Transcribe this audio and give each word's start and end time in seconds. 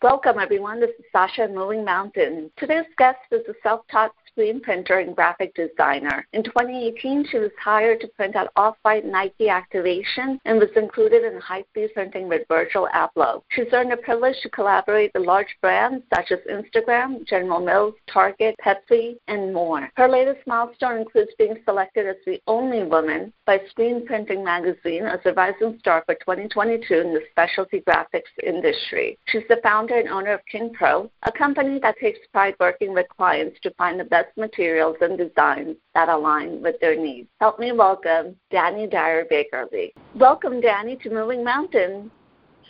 Welcome, 0.00 0.38
everyone. 0.38 0.78
This 0.78 0.90
is 0.90 1.04
Sasha 1.10 1.42
at 1.42 1.52
Moving 1.52 1.84
Mountain. 1.84 2.52
Today's 2.56 2.86
guest 2.98 3.18
is 3.32 3.40
a 3.48 3.54
self 3.64 3.80
taught 3.90 4.12
screen 4.30 4.60
printer 4.60 4.98
and 4.98 5.14
graphic 5.14 5.54
designer. 5.54 6.26
In 6.32 6.42
2018, 6.42 7.26
she 7.30 7.38
was 7.38 7.50
hired 7.60 8.00
to 8.00 8.08
print 8.08 8.36
out 8.36 8.50
off 8.56 8.76
white 8.82 9.04
Nike 9.04 9.48
activation 9.48 10.38
and 10.44 10.58
was 10.58 10.68
included 10.76 11.24
in 11.24 11.40
Hypebeast 11.40 11.94
printing 11.94 12.28
with 12.28 12.46
Virgil 12.48 12.88
Abloh. 12.94 13.42
She's 13.50 13.72
earned 13.72 13.92
the 13.92 13.96
privilege 13.96 14.36
to 14.42 14.50
collaborate 14.50 15.10
with 15.14 15.26
large 15.26 15.56
brands 15.60 16.04
such 16.14 16.32
as 16.32 16.38
Instagram, 16.50 17.26
General 17.26 17.60
Mills, 17.60 17.94
Target, 18.12 18.54
Pepsi, 18.64 19.16
and 19.28 19.52
more. 19.52 19.90
Her 19.96 20.08
latest 20.08 20.46
milestone 20.46 20.98
includes 20.98 21.32
being 21.38 21.56
selected 21.64 22.06
as 22.06 22.16
the 22.26 22.40
only 22.46 22.84
woman 22.84 23.32
by 23.46 23.60
Screen 23.70 24.06
Printing 24.06 24.44
Magazine 24.44 25.04
as 25.04 25.20
a 25.24 25.32
rising 25.32 25.76
star 25.80 26.02
for 26.06 26.14
2022 26.14 26.94
in 26.94 27.14
the 27.14 27.22
specialty 27.30 27.80
graphics 27.80 28.22
industry. 28.42 29.18
She's 29.26 29.42
the 29.48 29.60
founder 29.62 29.98
and 29.98 30.08
owner 30.08 30.32
of 30.32 30.40
King 30.50 30.72
Pro, 30.72 31.10
a 31.22 31.32
company 31.32 31.78
that 31.80 31.98
takes 31.98 32.18
pride 32.32 32.54
working 32.60 32.92
with 32.94 33.06
clients 33.08 33.58
to 33.62 33.70
find 33.72 33.98
the 33.98 34.04
best 34.04 34.27
materials 34.36 34.96
and 35.00 35.16
designs 35.16 35.76
that 35.94 36.08
align 36.08 36.62
with 36.62 36.78
their 36.80 36.96
needs. 36.96 37.28
Help 37.40 37.58
me 37.58 37.72
welcome 37.72 38.36
Dani 38.52 38.92
Diarbakerly. 38.92 39.92
Welcome, 40.14 40.60
Dani, 40.60 41.00
to 41.02 41.10
Moving 41.10 41.44
Mountain. 41.44 42.10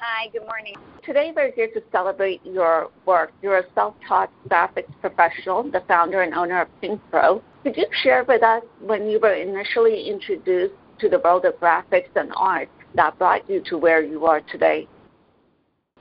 Hi, 0.00 0.28
good 0.32 0.42
morning. 0.42 0.76
Today 1.04 1.32
we're 1.34 1.50
here 1.52 1.68
to 1.74 1.82
celebrate 1.90 2.40
your 2.44 2.90
work. 3.04 3.32
You're 3.42 3.58
a 3.58 3.64
self-taught 3.74 4.30
graphics 4.48 4.92
professional, 5.00 5.64
the 5.64 5.82
founder 5.88 6.22
and 6.22 6.34
owner 6.34 6.62
of 6.62 6.68
King 6.80 7.00
Pro. 7.10 7.42
Could 7.64 7.76
you 7.76 7.86
share 8.02 8.22
with 8.22 8.44
us 8.44 8.62
when 8.80 9.08
you 9.08 9.18
were 9.18 9.34
initially 9.34 10.08
introduced 10.08 10.74
to 11.00 11.08
the 11.08 11.18
world 11.18 11.44
of 11.44 11.54
graphics 11.54 12.14
and 12.14 12.30
art 12.36 12.68
that 12.94 13.18
brought 13.18 13.48
you 13.50 13.60
to 13.68 13.76
where 13.76 14.02
you 14.02 14.24
are 14.26 14.40
today? 14.40 14.86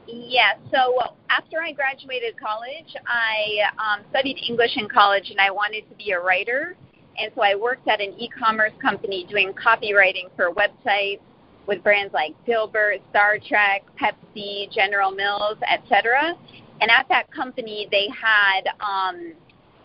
Yeah, 0.08 0.54
so 0.72 0.98
after 1.30 1.62
I 1.62 1.74
graduated 1.74 2.40
college, 2.40 2.96
I 3.08 3.60
um, 3.78 4.06
studied 4.10 4.38
English 4.48 4.78
in 4.78 4.88
college 4.88 5.30
and 5.32 5.40
I 5.40 5.52
wanted 5.52 5.90
to 5.90 5.96
be 5.96 6.12
a 6.12 6.20
writer. 6.20 6.78
And 7.18 7.32
so 7.36 7.42
I 7.42 7.56
worked 7.56 7.88
at 7.88 8.00
an 8.00 8.14
e 8.18 8.30
commerce 8.30 8.72
company 8.82 9.26
doing 9.30 9.54
copywriting 9.54 10.30
for 10.36 10.52
websites 10.52 11.20
with 11.68 11.84
brands 11.84 12.14
like 12.14 12.36
Dilbert, 12.48 13.02
Star 13.10 13.38
Trek, 13.46 13.84
Pepsi, 14.02 14.72
General 14.72 15.12
Mills, 15.12 15.58
etc. 15.70 16.36
And 16.80 16.90
at 16.90 17.08
that 17.10 17.30
company, 17.32 17.88
they 17.92 18.08
had 18.10 18.70
um, 18.80 19.34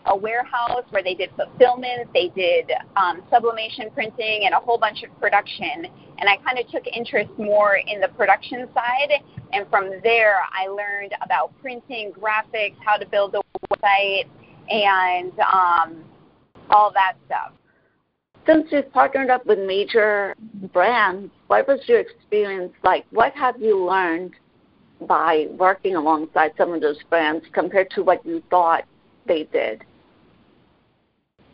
a 0.05 0.15
warehouse 0.15 0.83
where 0.89 1.03
they 1.03 1.13
did 1.13 1.29
fulfillment, 1.35 2.09
they 2.13 2.29
did 2.35 2.71
um, 2.95 3.23
sublimation 3.29 3.89
printing, 3.91 4.41
and 4.45 4.53
a 4.53 4.59
whole 4.59 4.77
bunch 4.77 5.03
of 5.03 5.19
production. 5.19 5.85
And 6.17 6.29
I 6.29 6.37
kind 6.37 6.59
of 6.59 6.67
took 6.69 6.85
interest 6.87 7.31
more 7.37 7.77
in 7.77 8.01
the 8.01 8.09
production 8.09 8.67
side. 8.73 9.11
And 9.53 9.67
from 9.69 9.91
there, 10.03 10.37
I 10.51 10.67
learned 10.67 11.13
about 11.23 11.53
printing, 11.61 12.11
graphics, 12.11 12.75
how 12.83 12.97
to 12.97 13.05
build 13.05 13.35
a 13.35 13.41
website, 13.73 14.25
and 14.69 15.31
um, 15.39 16.03
all 16.69 16.91
that 16.93 17.13
stuff. 17.25 17.53
Since 18.45 18.67
you've 18.71 18.91
partnered 18.91 19.29
up 19.29 19.45
with 19.45 19.59
major 19.59 20.35
brands, 20.73 21.31
what 21.47 21.65
was 21.67 21.79
your 21.87 21.99
experience 21.99 22.73
like? 22.83 23.05
What 23.11 23.33
have 23.33 23.61
you 23.61 23.85
learned 23.85 24.33
by 25.07 25.47
working 25.51 25.95
alongside 25.95 26.51
some 26.57 26.73
of 26.73 26.81
those 26.81 26.97
brands 27.09 27.45
compared 27.53 27.89
to 27.91 28.03
what 28.03 28.25
you 28.25 28.43
thought 28.49 28.83
they 29.25 29.43
did? 29.53 29.83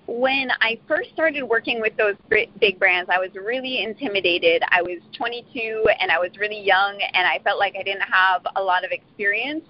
When 0.09 0.49
I 0.61 0.79
first 0.87 1.11
started 1.13 1.43
working 1.43 1.79
with 1.79 1.95
those 1.95 2.15
big 2.29 2.79
brands, 2.79 3.09
I 3.13 3.19
was 3.19 3.29
really 3.35 3.83
intimidated. 3.83 4.63
I 4.69 4.81
was 4.81 4.99
22 5.15 5.87
and 5.99 6.11
I 6.11 6.17
was 6.17 6.31
really 6.39 6.59
young, 6.59 6.99
and 7.13 7.27
I 7.27 7.39
felt 7.43 7.59
like 7.59 7.75
I 7.79 7.83
didn't 7.83 8.01
have 8.01 8.41
a 8.55 8.61
lot 8.61 8.83
of 8.83 8.91
experience. 8.91 9.63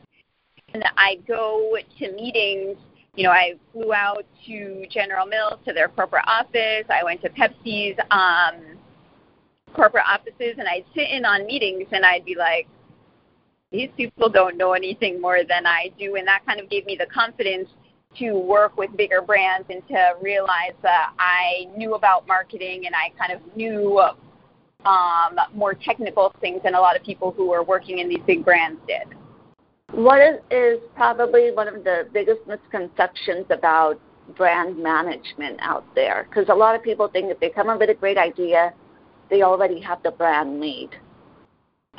And 0.73 0.85
I 0.97 1.16
go 1.27 1.75
to 2.00 2.11
meetings. 2.13 2.77
You 3.16 3.23
know, 3.23 3.31
I 3.31 3.55
flew 3.73 3.91
out 3.91 4.25
to 4.45 4.85
General 4.89 5.25
Mills 5.25 5.59
to 5.66 5.73
their 5.73 5.89
corporate 5.89 6.25
office. 6.25 6.85
I 6.89 7.03
went 7.03 7.21
to 7.23 7.29
Pepsi's 7.29 7.97
um, 8.11 8.77
corporate 9.73 10.06
offices, 10.07 10.56
and 10.57 10.67
I'd 10.67 10.85
sit 10.95 11.09
in 11.09 11.25
on 11.25 11.45
meetings, 11.45 11.88
and 11.91 12.06
I'd 12.06 12.23
be 12.23 12.35
like, 12.35 12.67
"These 13.71 13.89
people 13.97 14.29
don't 14.29 14.57
know 14.57 14.73
anything 14.73 15.19
more 15.19 15.39
than 15.44 15.66
I 15.66 15.91
do," 16.00 16.16
and 16.16 16.27
that 16.27 16.45
kind 16.45 16.61
of 16.61 16.69
gave 16.69 16.85
me 16.85 16.95
the 16.95 17.07
confidence 17.07 17.69
to 18.17 18.33
work 18.33 18.75
with 18.77 18.95
bigger 18.97 19.21
brands 19.21 19.67
and 19.69 19.87
to 19.87 20.13
realize 20.21 20.73
that 20.81 21.13
I 21.19 21.67
knew 21.77 21.93
about 21.93 22.27
marketing 22.27 22.85
and 22.85 22.95
I 22.95 23.11
kind 23.17 23.31
of 23.31 23.55
knew 23.55 24.01
um, 24.85 25.37
more 25.53 25.73
technical 25.73 26.33
things 26.41 26.61
than 26.63 26.73
a 26.73 26.79
lot 26.79 26.95
of 26.95 27.03
people 27.03 27.31
who 27.31 27.49
were 27.49 27.63
working 27.63 27.99
in 27.99 28.09
these 28.09 28.21
big 28.25 28.43
brands 28.43 28.79
did. 28.87 29.15
What 29.91 30.21
is, 30.21 30.39
is 30.49 30.79
probably 30.95 31.51
one 31.51 31.67
of 31.67 31.83
the 31.83 32.07
biggest 32.13 32.41
misconceptions 32.47 33.45
about 33.49 33.99
brand 34.35 34.77
management 34.77 35.59
out 35.61 35.83
there? 35.95 36.27
Because 36.29 36.49
a 36.49 36.55
lot 36.55 36.75
of 36.75 36.83
people 36.83 37.07
think 37.07 37.31
if 37.31 37.39
they 37.39 37.49
come 37.49 37.69
up 37.69 37.79
with 37.79 37.89
a 37.89 37.95
great 37.95 38.17
idea, 38.17 38.73
they 39.29 39.41
already 39.41 39.79
have 39.81 40.01
the 40.03 40.11
brand 40.11 40.59
made. 40.59 40.89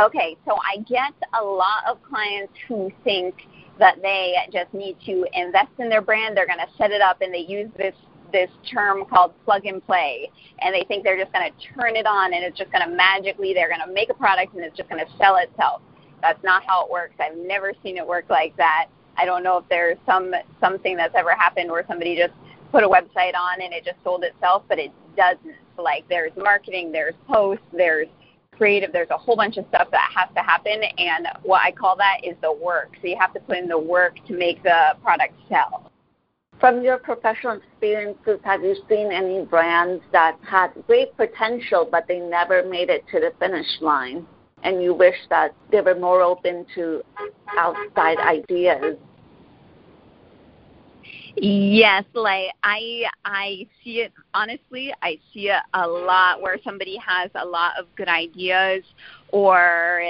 Okay, 0.00 0.36
so 0.46 0.56
I 0.56 0.78
get 0.82 1.12
a 1.38 1.44
lot 1.44 1.84
of 1.88 2.02
clients 2.02 2.54
who 2.66 2.90
think 3.04 3.34
that 3.80 4.00
they 4.02 4.34
just 4.52 4.72
need 4.72 4.96
to 5.06 5.26
invest 5.34 5.72
in 5.78 5.88
their 5.88 6.02
brand. 6.02 6.36
They're 6.36 6.46
going 6.46 6.58
to 6.58 6.72
set 6.78 6.92
it 6.92 7.00
up, 7.00 7.20
and 7.20 7.34
they 7.34 7.38
use 7.40 7.70
this 7.76 7.94
this 8.32 8.50
term 8.72 9.04
called 9.06 9.32
plug 9.44 9.66
and 9.66 9.84
play, 9.84 10.30
and 10.60 10.72
they 10.72 10.84
think 10.86 11.02
they're 11.02 11.18
just 11.18 11.32
going 11.32 11.50
to 11.50 11.74
turn 11.74 11.96
it 11.96 12.06
on, 12.06 12.32
and 12.32 12.44
it's 12.44 12.56
just 12.56 12.70
going 12.70 12.88
to 12.88 12.94
magically 12.94 13.52
they're 13.52 13.68
going 13.68 13.80
to 13.84 13.92
make 13.92 14.08
a 14.08 14.14
product, 14.14 14.54
and 14.54 14.62
it's 14.62 14.76
just 14.76 14.88
going 14.88 15.04
to 15.04 15.12
sell 15.18 15.36
itself. 15.36 15.82
That's 16.22 16.42
not 16.44 16.62
how 16.64 16.84
it 16.84 16.92
works. 16.92 17.14
I've 17.18 17.36
never 17.36 17.72
seen 17.82 17.96
it 17.96 18.06
work 18.06 18.26
like 18.30 18.56
that. 18.56 18.86
I 19.16 19.24
don't 19.24 19.42
know 19.42 19.58
if 19.58 19.64
there's 19.68 19.98
some 20.06 20.32
something 20.60 20.96
that's 20.96 21.14
ever 21.16 21.34
happened 21.34 21.70
where 21.70 21.84
somebody 21.88 22.16
just 22.16 22.34
put 22.70 22.84
a 22.84 22.88
website 22.88 23.34
on 23.34 23.60
and 23.60 23.72
it 23.72 23.84
just 23.84 23.98
sold 24.04 24.22
itself, 24.22 24.62
but 24.68 24.78
it 24.78 24.92
doesn't. 25.16 25.56
Like 25.76 26.04
there's 26.08 26.32
marketing, 26.36 26.92
there's 26.92 27.14
posts, 27.26 27.64
there's 27.72 28.06
creative. 28.60 28.92
There's 28.92 29.08
a 29.08 29.16
whole 29.16 29.36
bunch 29.36 29.56
of 29.56 29.64
stuff 29.70 29.88
that 29.90 30.10
has 30.14 30.28
to 30.34 30.42
happen, 30.42 30.82
and 30.98 31.26
what 31.44 31.62
I 31.64 31.72
call 31.72 31.96
that 31.96 32.18
is 32.22 32.36
the 32.42 32.52
work. 32.52 32.90
So 33.00 33.08
you 33.08 33.16
have 33.18 33.32
to 33.32 33.40
put 33.40 33.56
in 33.56 33.68
the 33.68 33.78
work 33.78 34.16
to 34.28 34.34
make 34.36 34.62
the 34.62 34.96
product 35.02 35.32
sell. 35.48 35.90
From 36.60 36.82
your 36.82 36.98
professional 36.98 37.56
experiences, 37.56 38.38
have 38.44 38.62
you 38.62 38.76
seen 38.86 39.12
any 39.12 39.46
brands 39.46 40.02
that 40.12 40.36
had 40.42 40.72
great 40.86 41.16
potential 41.16 41.88
but 41.90 42.06
they 42.06 42.18
never 42.18 42.62
made 42.62 42.90
it 42.90 43.02
to 43.12 43.18
the 43.18 43.32
finish 43.38 43.66
line? 43.80 44.26
And 44.62 44.82
you 44.82 44.92
wish 44.92 45.16
that 45.30 45.54
they 45.72 45.80
were 45.80 45.94
more 45.94 46.20
open 46.20 46.66
to 46.74 47.02
outside 47.56 48.18
ideas 48.18 48.98
Yes, 51.36 52.04
like 52.14 52.50
I 52.62 53.04
I 53.24 53.66
see 53.82 54.00
it 54.00 54.12
honestly, 54.34 54.92
I 55.02 55.18
see 55.32 55.48
it 55.48 55.62
a 55.74 55.86
lot 55.86 56.40
where 56.40 56.58
somebody 56.64 56.96
has 56.96 57.30
a 57.34 57.44
lot 57.44 57.78
of 57.78 57.86
good 57.96 58.08
ideas 58.08 58.84
or 59.32 60.02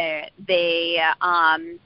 they 0.46 0.99
um 1.20 1.78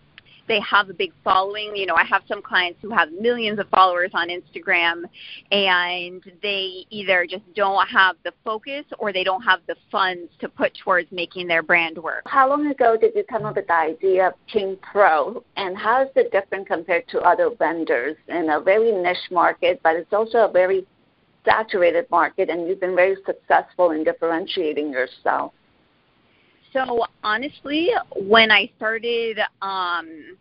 they 0.49 0.61
have 0.61 0.91
a 0.91 0.94
big 0.94 1.12
following. 1.23 1.73
You 1.75 1.87
know, 1.87 1.94
I 1.94 2.05
have 2.05 2.23
some 2.29 2.43
clients 2.43 2.79
who 2.82 2.91
have 2.91 3.11
millions 3.12 3.58
of 3.58 3.69
followers 3.69 4.11
on 4.14 4.29
Instagram 4.29 5.05
and 5.50 6.23
they 6.43 6.87
either 6.91 7.26
just 7.29 7.44
don't 7.55 7.87
have 7.88 8.17
the 8.25 8.32
focus 8.44 8.85
or 8.99 9.12
they 9.12 9.25
don't 9.25 9.43
have 9.43 9.61
the 9.67 9.76
funds 9.91 10.31
to 10.41 10.49
put 10.49 10.73
towards 10.82 11.11
making 11.12 11.49
their 11.49 11.62
brand 11.62 11.99
work. 11.99 12.23
How 12.26 12.49
long 12.49 12.67
ago 12.67 12.96
did 13.00 13.12
you 13.14 13.25
come 13.25 13.44
up 13.44 13.56
with 13.56 13.67
the 13.67 13.75
idea 13.75 14.29
of 14.29 14.35
King 14.46 14.76
Pro 14.82 15.43
and 15.56 15.76
how 15.76 16.02
is 16.02 16.08
it 16.17 16.32
different 16.32 16.67
compared 16.67 17.08
to 17.08 17.20
other 17.20 17.50
vendors 17.58 18.17
in 18.29 18.50
a 18.50 18.61
very 18.61 18.93
niche 18.93 19.31
market, 19.31 19.81
but 19.82 19.96
it's 19.96 20.12
also 20.12 20.38
a 20.49 20.50
very 20.50 20.87
saturated 21.44 22.06
market 22.11 22.49
and 22.49 22.67
you've 22.67 22.81
been 22.81 22.96
very 22.96 23.17
successful 23.26 23.91
in 23.91 24.05
differentiating 24.05 24.91
yourself? 24.91 25.52
So 26.75 27.05
honestly, 27.23 27.91
when 28.17 28.50
I 28.50 28.69
started 28.76 29.38
um, 29.62 30.37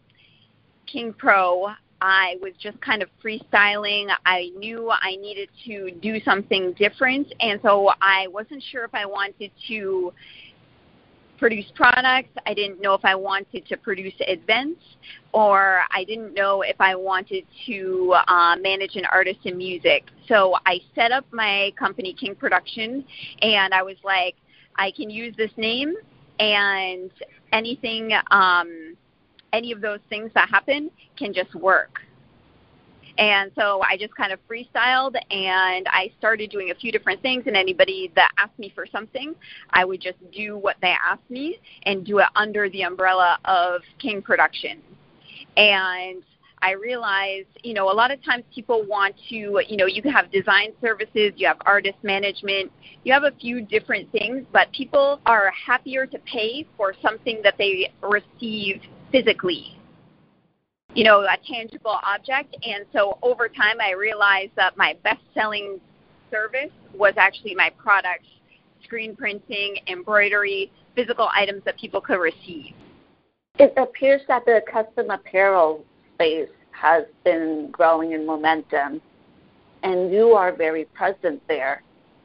King 0.92 1.14
Pro, 1.14 1.68
I 2.02 2.38
was 2.42 2.54
just 2.60 2.82
kind 2.82 3.04
of 3.04 3.10
freestyling. 3.24 4.08
I 4.26 4.50
knew 4.58 4.90
I 4.92 5.16
needed 5.16 5.50
to 5.68 5.92
do 6.02 6.20
something 6.26 6.74
different, 6.74 7.32
and 7.40 7.60
so 7.62 7.92
I 8.02 8.28
wasn't 8.28 8.64
sure 8.72 8.84
if 8.84 8.96
I 8.96 9.06
wanted 9.06 9.52
to 9.68 10.12
produce 11.38 11.66
products. 11.76 12.36
I 12.48 12.56
didn't 12.56 12.82
know 12.82 12.96
if 12.96 13.06
I 13.06 13.14
wanted 13.14 13.68
to 13.68 13.78
produce 13.78 14.14
events, 14.22 14.82
or 15.34 15.82
I 15.92 16.04
didn't 16.04 16.34
know 16.34 16.64
if 16.64 16.78
I 16.80 16.96
wanted 16.96 17.46
to 17.68 18.16
uh, 18.28 18.56
manage 18.60 18.96
an 18.96 19.06
artist 19.06 19.42
in 19.44 19.56
music. 19.56 20.06
So 20.28 20.56
I 20.66 20.80
set 20.96 21.12
up 21.12 21.26
my 21.32 21.74
company, 21.78 22.12
King 22.12 22.34
Production, 22.34 23.06
and 23.44 23.72
I 23.72 23.84
was 23.84 23.98
like, 24.04 24.34
I 24.80 24.90
can 24.90 25.12
use 25.12 25.36
this 25.38 25.52
name, 25.58 25.94
and 26.40 27.12
anything, 27.52 28.12
um, 28.32 28.96
any 29.52 29.72
of 29.72 29.82
those 29.82 30.00
things 30.10 30.32
that 30.34 30.50
happen 30.50 30.90
can 31.18 31.34
just 31.34 31.54
work. 31.56 32.00
And 33.18 33.52
so 33.56 33.82
I 33.88 33.96
just 33.96 34.16
kind 34.16 34.34
of 34.34 34.40
freestyled 34.50 35.16
and 35.30 35.88
I 35.88 36.12
started 36.18 36.50
doing 36.50 36.72
a 36.72 36.76
few 36.76 36.92
different 36.92 37.22
things. 37.22 37.44
And 37.46 37.56
anybody 37.56 38.12
that 38.16 38.32
asked 38.38 38.58
me 38.58 38.72
for 38.74 38.88
something, 38.88 39.36
I 39.70 39.86
would 39.86 40.02
just 40.02 40.18
do 40.32 40.58
what 40.58 40.78
they 40.82 40.96
asked 41.06 41.30
me 41.30 41.60
and 41.84 42.04
do 42.06 42.20
it 42.20 42.28
under 42.36 42.70
the 42.70 42.82
umbrella 42.82 43.38
of 43.46 43.82
King 44.00 44.22
Production. 44.22 44.82
And 45.58 46.24
I 46.64 46.72
realized, 46.72 47.50
you 47.62 47.74
know, 47.74 47.92
a 47.92 47.94
lot 47.94 48.10
of 48.10 48.24
times 48.24 48.46
people 48.56 48.86
want 48.88 49.16
to, 49.30 49.36
you 49.36 49.76
know, 49.76 49.86
you 49.86 50.02
can 50.02 50.12
have 50.12 50.32
design 50.32 50.72
services, 50.80 51.34
you 51.36 51.46
have 51.46 51.58
artist 51.66 51.98
management, 52.04 52.72
you 53.04 53.12
have 53.12 53.24
a 53.24 53.32
few 53.32 53.62
different 53.62 54.10
things, 54.14 54.46
but 54.54 54.72
people 54.72 55.20
are 55.26 55.52
happier 55.52 56.06
to 56.06 56.18
pay 56.20 56.66
for 56.78 56.96
something 57.02 57.42
that 57.44 57.56
they 57.58 57.92
receive 58.02 58.82
physically 59.12 59.78
you 60.96 61.04
know, 61.04 61.22
a 61.22 61.38
tangible 61.52 61.98
object. 62.06 62.56
And 62.64 62.86
so 62.94 63.18
over 63.24 63.48
time, 63.48 63.82
I 63.82 63.94
realized 63.94 64.52
that 64.58 64.78
my 64.78 64.96
best 65.04 65.22
selling 65.34 65.80
service 66.30 66.70
was 66.94 67.16
actually 67.18 67.56
my 67.56 67.72
products, 67.72 68.28
screen 68.84 69.16
printing, 69.16 69.78
embroidery, 69.88 70.72
physical 70.96 71.30
items 71.36 71.64
that 71.66 71.80
people 71.80 72.00
could 72.00 72.20
receive. 72.20 72.74
It 73.58 73.74
appears 73.76 74.22
that 74.28 74.46
the 74.46 74.62
custom 74.72 75.10
apparel 75.10 75.84
space 76.16 76.50
has 76.72 77.04
been 77.24 77.70
growing 77.72 78.12
in 78.14 78.26
momentum, 78.26 79.02
and 79.84 80.12
you 80.12 80.32
are 80.32 80.52
very 80.52 80.86
present 80.86 81.42
there 81.48 81.84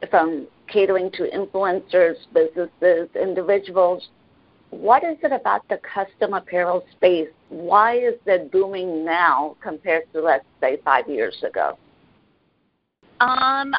from 0.09 0.47
catering 0.67 1.11
to 1.11 1.23
influencers, 1.23 2.15
businesses, 2.33 3.09
individuals, 3.15 4.07
what 4.71 5.03
is 5.03 5.17
it 5.23 5.31
about 5.31 5.67
the 5.67 5.79
custom 5.93 6.33
apparel 6.33 6.85
space? 6.91 7.29
Why 7.49 7.97
is 7.97 8.15
it 8.25 8.51
booming 8.51 9.03
now 9.03 9.55
compared 9.61 10.03
to, 10.13 10.21
let's 10.21 10.45
say, 10.61 10.77
five 10.85 11.09
years 11.09 11.35
ago? 11.43 11.77
Um, 13.19 13.73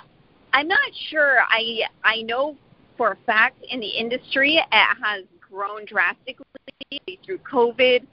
I'm 0.53 0.69
not 0.69 0.91
sure. 1.09 1.39
I 1.49 1.83
I 2.05 2.23
know 2.23 2.57
for 2.97 3.12
a 3.12 3.17
fact 3.25 3.62
in 3.71 3.81
the 3.81 3.89
industry 3.89 4.57
it 4.57 4.97
has 5.03 5.25
grown 5.41 5.85
drastically 5.87 6.45
through 7.25 7.39
COVID. 7.39 8.05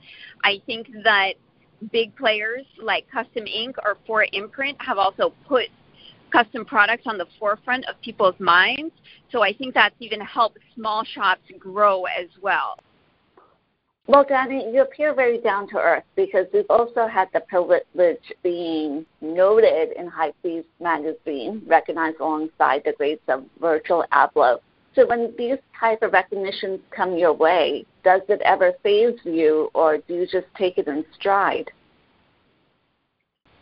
I 0.44 0.62
think 0.66 0.88
that 1.04 1.34
big 1.92 2.16
players 2.16 2.66
like 2.82 3.06
Custom 3.12 3.46
Ink 3.46 3.76
or 3.86 3.98
4imprint 4.08 4.76
have 4.80 4.98
also 4.98 5.34
put 5.48 5.68
custom 6.32 6.66
products 6.66 7.04
on 7.06 7.18
the 7.18 7.26
forefront 7.40 7.86
of 7.86 8.00
people's 8.02 8.40
minds. 8.40 8.94
So 9.32 9.44
I 9.44 9.54
think 9.54 9.74
that's 9.74 9.96
even 10.00 10.20
helped 10.22 10.60
small 10.76 11.04
shops 11.04 11.42
grow 11.60 12.04
as 12.06 12.28
well. 12.42 12.78
Well, 14.08 14.24
Dani, 14.24 14.74
you 14.74 14.84
appear 14.84 15.14
very 15.14 15.38
down 15.38 15.68
to 15.70 15.78
earth 15.78 16.06
because 16.16 16.46
we've 16.54 16.70
also 16.70 17.08
had 17.08 17.28
the 17.34 17.42
privilege 17.42 18.32
being 18.42 19.06
noted 19.20 19.90
in 19.98 20.10
Hypebeast 20.10 20.64
magazine, 20.80 21.62
recognized 21.68 22.22
alongside 22.22 22.84
the 22.86 22.94
greats 22.94 23.24
of 23.28 23.44
Virgil 23.60 24.06
Abloh. 24.14 24.60
So 24.98 25.06
when 25.06 25.32
these 25.38 25.60
type 25.80 26.02
of 26.02 26.12
recognitions 26.12 26.80
come 26.90 27.18
your 27.18 27.32
way, 27.32 27.86
does 28.04 28.22
it 28.30 28.42
ever 28.44 28.74
faze 28.82 29.20
you 29.24 29.70
or 29.76 30.00
do 30.00 30.16
you 30.16 30.26
just 30.26 30.48
take 30.58 30.80
it 30.80 30.88
in 30.88 31.06
stride? 31.14 31.70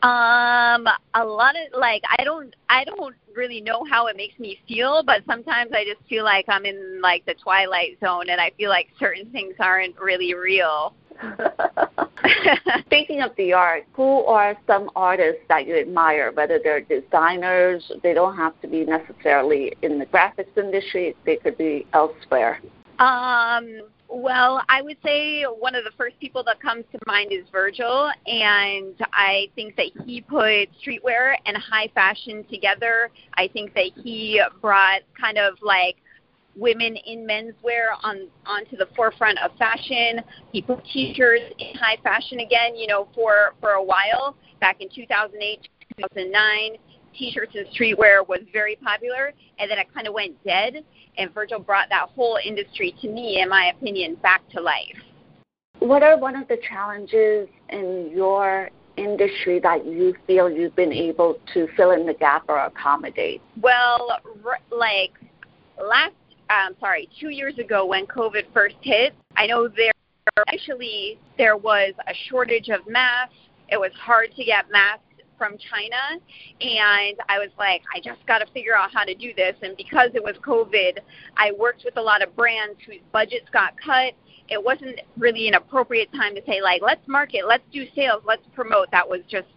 Um, 0.02 0.88
a 1.14 1.26
lot 1.26 1.56
of 1.58 1.78
like 1.78 2.04
I 2.18 2.24
don't 2.24 2.56
I 2.70 2.86
don't 2.86 3.16
really 3.36 3.60
know 3.60 3.84
how 3.84 4.08
it 4.08 4.16
makes 4.16 4.40
me 4.40 4.60
feel, 4.66 5.04
but 5.04 5.24
sometimes 5.26 5.72
I 5.74 5.84
just 5.84 6.08
feel 6.08 6.24
like 6.24 6.46
I'm 6.48 6.66
in 6.66 7.02
like 7.02 7.26
the 7.26 7.34
twilight 7.34 7.98
zone 8.00 8.30
and 8.30 8.40
I 8.40 8.52
feel 8.56 8.70
like 8.70 8.88
certain 8.98 9.30
things 9.32 9.56
aren't 9.60 10.00
really 10.00 10.34
real. 10.34 10.94
Speaking 12.86 13.22
of 13.22 13.32
the 13.38 13.54
art, 13.54 13.86
who 13.94 14.24
are 14.26 14.58
some 14.68 14.90
artists 14.96 15.42
that 15.50 15.68
you 15.68 15.78
admire, 15.78 16.32
whether 16.32 16.60
they're 16.64 16.82
designers, 16.82 17.92
they 18.04 18.14
don't 18.14 18.36
have 18.36 18.60
to 18.62 18.68
be 18.68 18.86
necessarily 18.86 19.74
in 19.82 20.00
the 20.00 20.06
graphics 20.06 20.58
industry, 20.58 21.16
they 21.26 21.38
could 21.38 21.58
be 21.58 21.86
elsewhere. 21.94 22.60
Um 23.00 23.82
well, 24.08 24.62
I 24.70 24.84
would 24.84 24.98
say 25.04 25.44
one 25.44 25.74
of 25.74 25.84
the 25.84 25.92
first 25.98 26.20
people 26.20 26.44
that 26.44 26.62
comes 26.62 26.86
to 26.92 27.00
mind 27.08 27.32
is 27.34 27.44
Virgil, 27.52 28.12
and 28.28 28.94
I 29.12 29.48
think 29.56 29.76
that 29.78 29.88
he 30.06 30.22
put 30.22 30.70
streetwear 30.80 31.36
and 31.46 31.58
high 31.58 31.90
fashion 31.94 32.46
together. 32.50 33.10
I 33.34 33.48
think 33.48 33.74
that 33.74 33.92
he 34.04 34.42
brought 34.62 35.02
kind 35.20 35.40
of 35.40 35.56
like 35.62 35.98
women 36.56 36.96
in 37.06 37.28
menswear 37.28 37.98
on 38.04 38.28
onto 38.46 38.78
the 38.78 38.88
forefront 38.96 39.38
of 39.44 39.52
fashion. 39.58 40.22
He 40.52 40.62
put 40.62 40.84
t-shirts 40.86 41.54
in 41.60 41.76
high 41.76 41.98
fashion 42.04 42.40
again, 42.40 42.76
you 42.76 42.88
know, 42.88 43.08
for 43.14 43.54
for 43.60 43.72
a 43.72 43.84
while 43.84 44.36
back 44.60 44.82
in 44.82 44.90
2008, 44.90 45.68
2009 45.98 46.78
t-shirts 47.18 47.56
and 47.56 47.66
streetwear 47.68 48.28
was 48.28 48.40
very 48.52 48.76
popular, 48.78 49.34
and 49.60 49.70
then 49.70 49.80
it 49.80 49.88
kind 49.94 50.08
of 50.08 50.14
went 50.14 50.42
dead. 50.44 50.84
And 51.18 51.34
Virgil 51.34 51.60
brought 51.60 51.88
that 51.90 52.10
whole 52.10 52.38
industry, 52.44 52.94
to 53.02 53.08
me, 53.08 53.42
in 53.42 53.50
my 53.50 53.72
opinion, 53.76 54.16
back 54.16 54.48
to 54.50 54.62
life. 54.62 54.98
What 55.80 56.04
are 56.04 56.18
one 56.18 56.36
of 56.36 56.48
the 56.48 56.58
challenges 56.70 57.48
in 57.70 58.12
your 58.14 58.70
industry 58.98 59.60
that 59.60 59.86
you 59.86 60.16
feel 60.26 60.50
you've 60.50 60.76
been 60.76 60.94
able 60.94 61.38
to 61.54 61.68
fill 61.76 61.92
in 61.92 62.06
the 62.06 62.14
gap 62.14 62.46
or 62.48 62.60
accommodate? 62.60 63.42
Well, 63.62 64.20
like 64.72 65.12
last, 65.82 66.14
um, 66.50 66.76
sorry, 66.80 67.10
two 67.20 67.30
years 67.30 67.58
ago 67.58 67.86
when 67.86 68.06
COVID 68.06 68.46
first 68.54 68.76
hit, 68.82 69.14
I 69.36 69.48
know 69.48 69.68
there 69.68 69.92
actually 70.48 71.20
there 71.38 71.58
was 71.58 71.94
a 72.08 72.14
shortage 72.30 72.70
of 72.70 72.88
masks. 72.88 73.36
It 73.70 73.78
was 73.78 73.92
hard 74.00 74.30
to 74.36 74.44
get 74.44 74.70
masks 74.72 75.02
from 75.38 75.58
China, 75.58 76.22
and 76.62 77.18
I 77.28 77.40
was 77.40 77.50
like, 77.58 77.82
I 77.94 78.00
just 78.00 78.26
got 78.26 78.40
to 78.40 78.46
figure 78.54 78.76
out 78.76 78.92
how 78.94 79.04
to 79.04 79.16
do 79.16 79.34
this. 79.36 79.56
And 79.62 79.76
because 79.76 80.12
it 80.14 80.24
was 80.24 80.36
COVID, 80.46 81.00
I 81.36 81.52
worked 81.58 81.84
with 81.84 81.98
a 81.98 82.02
lot 82.02 82.22
of 82.22 82.36
brands 82.36 82.80
whose 82.86 83.02
budgets 83.12 83.50
got 83.52 83.74
cut. 83.84 84.14
It 84.48 84.64
wasn't 84.64 85.02
really 85.18 85.48
an 85.48 85.56
appropriate 85.56 86.12
time 86.14 86.36
to 86.36 86.42
say 86.46 86.62
like, 86.62 86.82
let's 86.82 87.06
market, 87.08 87.48
let's 87.48 87.64
do 87.74 87.86
sales, 87.96 88.22
let's 88.26 88.44
promote. 88.54 88.92
That 88.92 89.10
was 89.10 89.22
just 89.28 89.48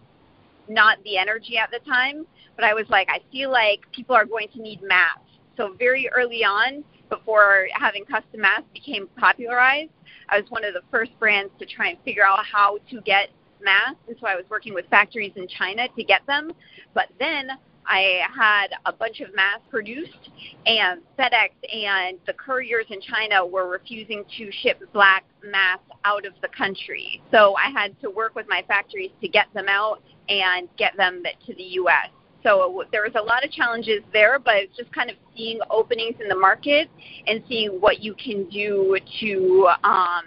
not 0.67 0.97
the 1.03 1.17
energy 1.17 1.57
at 1.57 1.69
the 1.71 1.79
time. 1.87 2.25
But 2.55 2.65
I 2.65 2.73
was 2.73 2.89
like, 2.89 3.07
I 3.09 3.19
feel 3.31 3.51
like 3.51 3.81
people 3.93 4.15
are 4.15 4.25
going 4.25 4.49
to 4.49 4.61
need 4.61 4.81
masks. 4.81 5.28
So 5.59 5.75
very 5.77 6.09
early 6.15 6.45
on, 6.45 6.85
before 7.09 7.67
having 7.73 8.05
custom 8.05 8.39
masks 8.39 8.69
became 8.73 9.09
popularized, 9.17 9.91
I 10.29 10.39
was 10.39 10.49
one 10.49 10.63
of 10.63 10.73
the 10.73 10.83
first 10.89 11.11
brands 11.19 11.51
to 11.59 11.65
try 11.65 11.89
and 11.89 11.97
figure 12.05 12.25
out 12.25 12.45
how 12.45 12.77
to 12.89 13.01
get 13.01 13.27
masks, 13.61 13.99
and 14.07 14.15
so 14.21 14.27
I 14.27 14.35
was 14.35 14.45
working 14.49 14.73
with 14.73 14.85
factories 14.89 15.33
in 15.35 15.49
China 15.49 15.89
to 15.97 16.03
get 16.05 16.25
them. 16.27 16.53
But 16.93 17.07
then 17.19 17.49
I 17.85 18.21
had 18.33 18.67
a 18.85 18.93
bunch 18.93 19.19
of 19.19 19.35
masks 19.35 19.63
produced, 19.69 20.29
and 20.65 21.01
FedEx 21.17 21.49
and 21.73 22.19
the 22.25 22.33
couriers 22.33 22.85
in 22.89 23.01
China 23.01 23.45
were 23.45 23.67
refusing 23.67 24.23
to 24.37 24.49
ship 24.61 24.81
black 24.93 25.25
masks 25.43 25.91
out 26.05 26.25
of 26.25 26.31
the 26.41 26.47
country. 26.57 27.21
So 27.31 27.57
I 27.57 27.69
had 27.69 27.99
to 27.99 28.09
work 28.09 28.33
with 28.33 28.47
my 28.47 28.63
factories 28.65 29.11
to 29.19 29.27
get 29.27 29.47
them 29.53 29.67
out 29.67 30.01
and 30.29 30.69
get 30.77 30.95
them 30.95 31.21
to 31.47 31.53
the 31.53 31.63
U.S. 31.63 32.11
So 32.43 32.83
there 32.91 33.01
was 33.01 33.13
a 33.15 33.21
lot 33.21 33.43
of 33.43 33.51
challenges 33.51 34.01
there, 34.13 34.39
but 34.39 34.55
it's 34.55 34.77
just 34.77 34.91
kind 34.93 35.09
of 35.09 35.17
seeing 35.35 35.59
openings 35.69 36.15
in 36.21 36.29
the 36.29 36.35
market 36.35 36.89
and 37.27 37.43
seeing 37.49 37.81
what 37.81 37.99
you 37.99 38.13
can 38.13 38.49
do 38.49 38.97
to 39.19 39.69
um, 39.83 40.23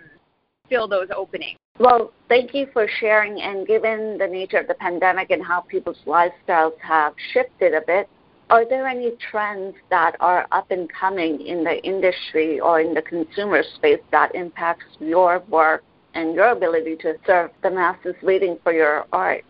fill 0.69 0.87
those 0.87 1.09
openings. 1.14 1.59
Well, 1.78 2.12
thank 2.28 2.54
you 2.54 2.66
for 2.73 2.87
sharing. 3.00 3.40
And 3.40 3.66
given 3.66 4.19
the 4.19 4.26
nature 4.26 4.59
of 4.59 4.69
the 4.69 4.75
pandemic 4.75 5.31
and 5.31 5.42
how 5.42 5.62
people's 5.62 5.99
lifestyles 6.07 6.78
have 6.81 7.14
shifted 7.33 7.75
a 7.75 7.81
bit, 7.87 8.09
are 8.50 8.69
there 8.69 8.87
any 8.87 9.12
trends 9.31 9.75
that 9.88 10.14
are 10.21 10.47
up 10.52 10.71
and 10.71 10.90
coming 10.92 11.40
in 11.40 11.64
the 11.64 11.83
industry 11.83 12.61
or 12.61 12.81
in 12.83 12.92
the 12.92 13.00
consumer 13.00 13.62
space 13.76 14.00
that 14.11 14.35
impacts 14.35 14.85
your 15.00 15.42
work 15.49 15.83
and 16.14 16.35
your 16.35 16.49
ability 16.49 16.97
to 16.97 17.14
serve 17.26 17.50
the 17.62 17.71
masses 17.71 18.14
waiting 18.23 18.59
for 18.62 18.75
your 18.75 19.07
art? 19.11 19.42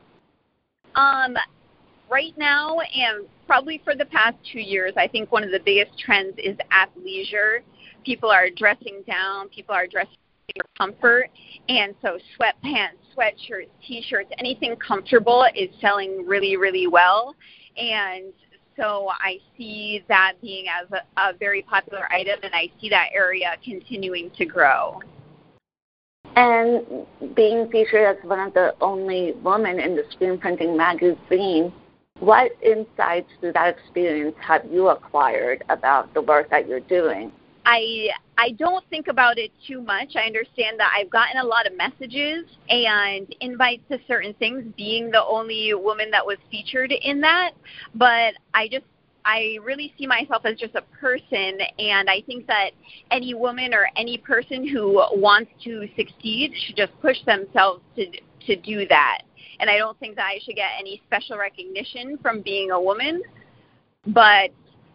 Um, 0.95 1.37
right 2.13 2.37
now, 2.37 2.79
and 2.81 3.27
probably 3.47 3.81
for 3.83 3.95
the 3.95 4.05
past 4.05 4.37
two 4.53 4.61
years, 4.61 4.93
I 4.97 5.09
think 5.09 5.33
one 5.33 5.43
of 5.43 5.51
the 5.51 5.61
biggest 5.65 5.99
trends 5.99 6.35
is 6.37 6.57
athleisure. 6.71 7.61
People 8.05 8.31
are 8.31 8.51
dressing 8.55 9.03
down. 9.07 9.49
People 9.49 9.75
are 9.75 9.87
dressing 9.87 10.17
for 10.55 10.65
comfort. 10.77 11.31
And 11.69 11.95
so 12.03 12.19
sweatpants, 12.39 12.99
sweatshirts, 13.17 13.69
t-shirts, 13.87 14.31
anything 14.39 14.77
comfortable 14.77 15.47
is 15.57 15.71
selling 15.81 16.27
really, 16.27 16.57
really 16.57 16.87
well. 16.87 17.35
And 17.77 18.33
so 18.77 19.09
I 19.21 19.39
see 19.57 20.05
that 20.09 20.35
being 20.43 20.67
as 20.69 20.89
a, 20.93 21.21
a 21.21 21.33
very 21.39 21.63
popular 21.63 22.11
item, 22.13 22.39
and 22.43 22.55
I 22.55 22.71
see 22.81 22.89
that 22.91 23.09
area 23.15 23.57
continuing 23.65 24.31
to 24.37 24.45
grow. 24.45 25.01
And 26.35 27.07
being 27.35 27.71
featured 27.71 28.17
as 28.17 28.25
one 28.25 28.41
of 28.41 28.55
the 28.55 28.75
only 28.81 29.33
women 29.43 29.79
in 29.79 29.95
the 29.95 30.05
screen 30.11 30.39
printing 30.39 30.77
magazine, 30.77 31.73
what 32.23 32.53
insights 32.63 33.29
through 33.41 33.53
that 33.53 33.77
experience 33.77 34.37
have 34.41 34.65
you 34.71 34.89
acquired 34.91 35.65
about 35.69 36.15
the 36.15 36.23
work 36.23 36.49
that 36.51 36.69
you're 36.69 36.79
doing? 36.79 37.33
I 37.67 38.11
I 38.39 38.53
don't 38.53 38.85
think 38.91 39.09
about 39.09 39.39
it 39.39 39.51
too 39.67 39.81
much. 39.81 40.15
I 40.15 40.23
understand 40.27 40.79
that 40.79 40.93
I've 40.97 41.11
gotten 41.11 41.39
a 41.39 41.45
lot 41.45 41.67
of 41.67 41.77
messages 41.77 42.45
and 42.69 43.35
invites 43.41 43.83
to 43.91 43.99
certain 44.07 44.35
things 44.35 44.63
being 44.77 45.11
the 45.11 45.25
only 45.25 45.75
woman 45.75 46.13
that 46.13 46.25
was 46.25 46.39
featured 46.49 46.93
in 46.93 47.21
that, 47.23 47.53
but 47.97 48.35
I 48.55 48.69
just 48.69 48.85
I 49.25 49.59
really 49.61 49.93
see 49.99 50.07
myself 50.07 50.45
as 50.45 50.57
just 50.57 50.77
a 50.77 50.83
person 51.01 51.59
and 51.81 52.09
I 52.09 52.23
think 52.25 52.47
that 52.47 52.71
any 53.11 53.35
woman 53.35 53.75
or 53.75 53.89
any 53.97 54.17
person 54.17 54.67
who 54.67 54.93
wants 55.13 55.51
to 55.65 55.89
succeed 55.97 56.53
should 56.67 56.77
just 56.77 56.93
push 57.01 57.17
themselves 57.27 57.83
to 57.97 58.07
to 58.47 58.57
do 58.57 58.87
that. 58.89 59.23
And 59.63 59.71
I 59.71 59.79
don't 59.79 59.99
think 60.01 60.17
that 60.17 60.27
I 60.27 60.41
should 60.45 60.57
get 60.57 60.71
any 60.77 61.01
special 61.07 61.39
recognition 61.39 62.19
from 62.21 62.43
being 62.43 62.73
a 62.73 62.81
woman, 62.81 63.23
but 64.09 64.51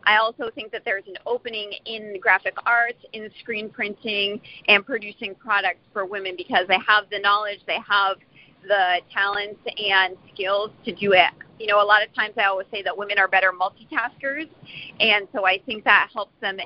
I 0.05 0.17
also 0.17 0.51
think 0.53 0.73
that 0.73 0.83
there's 0.83 1.05
an 1.07 1.15
opening 1.25 1.71
in 1.85 2.19
graphic 2.19 2.53
arts, 2.65 2.99
in 3.13 3.29
screen 3.39 3.69
printing, 3.69 4.41
and 4.67 4.85
producing 4.85 5.35
products 5.35 5.79
for 5.93 6.05
women 6.05 6.35
because 6.35 6.67
they 6.67 6.79
have 6.85 7.05
the 7.09 7.19
knowledge, 7.19 7.59
they 7.65 7.79
have 7.87 8.17
the 8.67 8.99
talents 9.13 9.61
and 9.65 10.17
skills 10.33 10.71
to 10.83 10.93
do 10.93 11.13
it. 11.13 11.31
You 11.59 11.67
know, 11.67 11.81
a 11.81 11.87
lot 11.87 12.05
of 12.05 12.13
times 12.13 12.33
I 12.37 12.43
always 12.43 12.67
say 12.69 12.83
that 12.83 12.97
women 12.97 13.17
are 13.19 13.29
better 13.29 13.53
multitaskers, 13.53 14.49
and 14.99 15.29
so 15.33 15.45
I 15.45 15.59
think 15.65 15.85
that 15.85 16.09
helps 16.13 16.33
them 16.41 16.57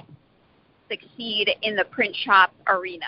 succeed 0.89 1.51
in 1.61 1.75
the 1.75 1.85
print 1.85 2.15
shop 2.15 2.51
arena. 2.65 3.05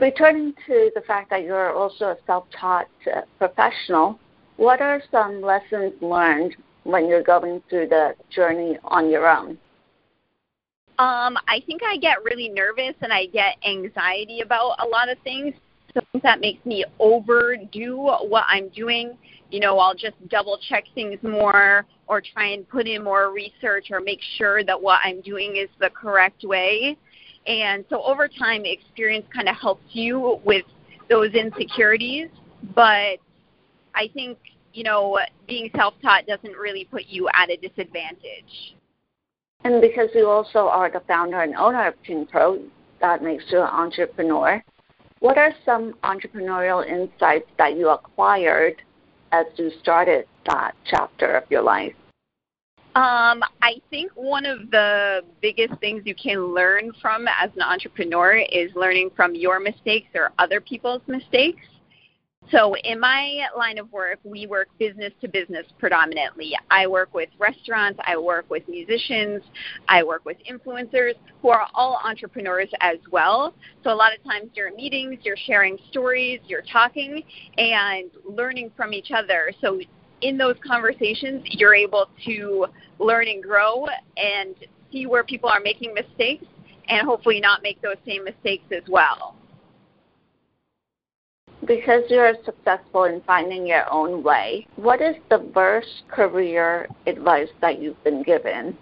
Returning 0.00 0.54
to 0.66 0.90
the 0.94 1.02
fact 1.02 1.30
that 1.30 1.42
you're 1.44 1.72
also 1.72 2.06
a 2.06 2.16
self 2.26 2.46
taught 2.58 2.88
uh, 3.14 3.20
professional, 3.38 4.18
what 4.56 4.80
are 4.80 5.00
some 5.10 5.40
lessons 5.40 5.92
learned 6.00 6.56
when 6.82 7.06
you're 7.06 7.22
going 7.22 7.62
through 7.68 7.88
the 7.88 8.14
journey 8.30 8.76
on 8.84 9.08
your 9.08 9.28
own? 9.28 9.58
Um, 10.98 11.36
I 11.48 11.60
think 11.66 11.82
I 11.82 11.96
get 11.96 12.22
really 12.24 12.48
nervous 12.48 12.94
and 13.00 13.12
I 13.12 13.26
get 13.26 13.56
anxiety 13.66 14.40
about 14.40 14.76
a 14.84 14.86
lot 14.86 15.08
of 15.08 15.18
things. 15.24 15.54
Something 15.92 16.20
that 16.24 16.40
makes 16.40 16.64
me 16.64 16.84
overdo 16.98 17.96
what 17.96 18.44
I'm 18.48 18.68
doing. 18.70 19.16
You 19.50 19.60
know, 19.60 19.78
I'll 19.78 19.94
just 19.94 20.16
double 20.28 20.58
check 20.68 20.84
things 20.94 21.18
more 21.22 21.86
or 22.08 22.20
try 22.20 22.48
and 22.48 22.68
put 22.68 22.86
in 22.86 23.04
more 23.04 23.32
research 23.32 23.88
or 23.90 24.00
make 24.00 24.20
sure 24.36 24.64
that 24.64 24.80
what 24.80 25.00
I'm 25.04 25.20
doing 25.20 25.56
is 25.56 25.68
the 25.80 25.90
correct 25.90 26.42
way. 26.44 26.96
And 27.46 27.84
so 27.90 28.02
over 28.02 28.28
time, 28.28 28.64
experience 28.64 29.26
kind 29.34 29.48
of 29.48 29.56
helps 29.56 29.84
you 29.92 30.40
with 30.44 30.64
those 31.08 31.32
insecurities. 31.34 32.28
But 32.74 33.18
I 33.94 34.08
think 34.12 34.38
you 34.74 34.82
know, 34.82 35.18
being 35.46 35.70
self-taught 35.74 36.26
doesn't 36.26 36.56
really 36.56 36.84
put 36.84 37.04
you 37.06 37.28
at 37.32 37.48
a 37.48 37.56
disadvantage. 37.56 38.74
And 39.62 39.80
because 39.80 40.10
you 40.14 40.28
also 40.28 40.66
are 40.68 40.90
the 40.90 41.00
founder 41.06 41.40
and 41.40 41.54
owner 41.54 41.88
of 41.88 41.94
Pro, 42.28 42.60
that 43.00 43.22
makes 43.22 43.44
you 43.50 43.60
an 43.60 43.68
entrepreneur. 43.68 44.62
What 45.20 45.38
are 45.38 45.54
some 45.64 45.94
entrepreneurial 46.02 46.86
insights 46.86 47.48
that 47.56 47.78
you 47.78 47.88
acquired 47.88 48.82
as 49.32 49.46
you 49.56 49.70
started 49.80 50.26
that 50.44 50.74
chapter 50.84 51.36
of 51.36 51.44
your 51.50 51.62
life? 51.62 51.94
Um, 52.94 53.42
I 53.60 53.80
think 53.90 54.12
one 54.14 54.46
of 54.46 54.70
the 54.70 55.22
biggest 55.42 55.74
things 55.80 56.02
you 56.04 56.14
can 56.14 56.54
learn 56.54 56.92
from 57.02 57.26
as 57.26 57.50
an 57.56 57.62
entrepreneur 57.62 58.36
is 58.36 58.70
learning 58.76 59.10
from 59.16 59.34
your 59.34 59.58
mistakes 59.58 60.06
or 60.14 60.30
other 60.38 60.60
people's 60.60 61.02
mistakes. 61.08 61.62
So, 62.50 62.76
in 62.84 63.00
my 63.00 63.46
line 63.56 63.78
of 63.78 63.90
work, 63.90 64.18
we 64.22 64.46
work 64.46 64.68
business 64.78 65.12
to 65.22 65.28
business 65.28 65.64
predominantly. 65.78 66.52
I 66.70 66.86
work 66.86 67.12
with 67.14 67.30
restaurants, 67.38 67.98
I 68.06 68.16
work 68.16 68.44
with 68.50 68.68
musicians, 68.68 69.42
I 69.88 70.02
work 70.02 70.24
with 70.24 70.36
influencers 70.48 71.14
who 71.40 71.48
are 71.48 71.66
all 71.74 71.98
entrepreneurs 72.04 72.68
as 72.80 72.98
well. 73.10 73.54
So, 73.82 73.90
a 73.90 73.96
lot 73.96 74.12
of 74.16 74.22
times 74.24 74.50
during 74.54 74.76
meetings, 74.76 75.20
you're 75.22 75.38
sharing 75.46 75.78
stories, 75.90 76.40
you're 76.46 76.64
talking, 76.70 77.22
and 77.56 78.10
learning 78.28 78.72
from 78.76 78.92
each 78.92 79.10
other. 79.10 79.50
So, 79.60 79.80
in 80.24 80.36
those 80.36 80.56
conversations, 80.66 81.42
you're 81.44 81.74
able 81.74 82.08
to 82.26 82.66
learn 82.98 83.28
and 83.28 83.42
grow 83.42 83.86
and 84.16 84.54
see 84.90 85.06
where 85.06 85.22
people 85.22 85.48
are 85.48 85.60
making 85.60 85.94
mistakes 85.94 86.44
and 86.88 87.06
hopefully 87.06 87.40
not 87.40 87.62
make 87.62 87.80
those 87.82 87.96
same 88.06 88.24
mistakes 88.24 88.64
as 88.72 88.82
well 88.88 89.36
because 91.66 92.02
you're 92.08 92.34
successful 92.44 93.04
in 93.04 93.20
finding 93.26 93.66
your 93.66 93.90
own 93.90 94.22
way, 94.22 94.66
what 94.76 95.00
is 95.00 95.16
the 95.30 95.38
worst 95.54 96.02
career 96.08 96.86
advice 97.06 97.48
that 97.60 97.80
you've 97.80 98.02
been 98.04 98.22
given? 98.22 98.76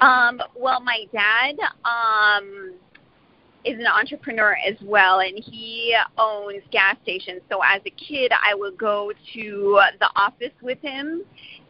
Um, 0.00 0.40
well, 0.54 0.80
my 0.80 1.04
dad 1.12 1.56
um, 1.84 2.74
is 3.64 3.78
an 3.78 3.86
entrepreneur 3.86 4.56
as 4.66 4.76
well, 4.82 5.20
and 5.20 5.38
he 5.38 5.96
owns 6.16 6.62
gas 6.70 6.96
stations. 7.02 7.42
So 7.50 7.60
as 7.62 7.80
a 7.84 7.90
kid, 7.90 8.32
I 8.32 8.54
would 8.54 8.78
go 8.78 9.12
to 9.34 9.80
the 10.00 10.10
office 10.16 10.52
with 10.62 10.78
him, 10.80 11.22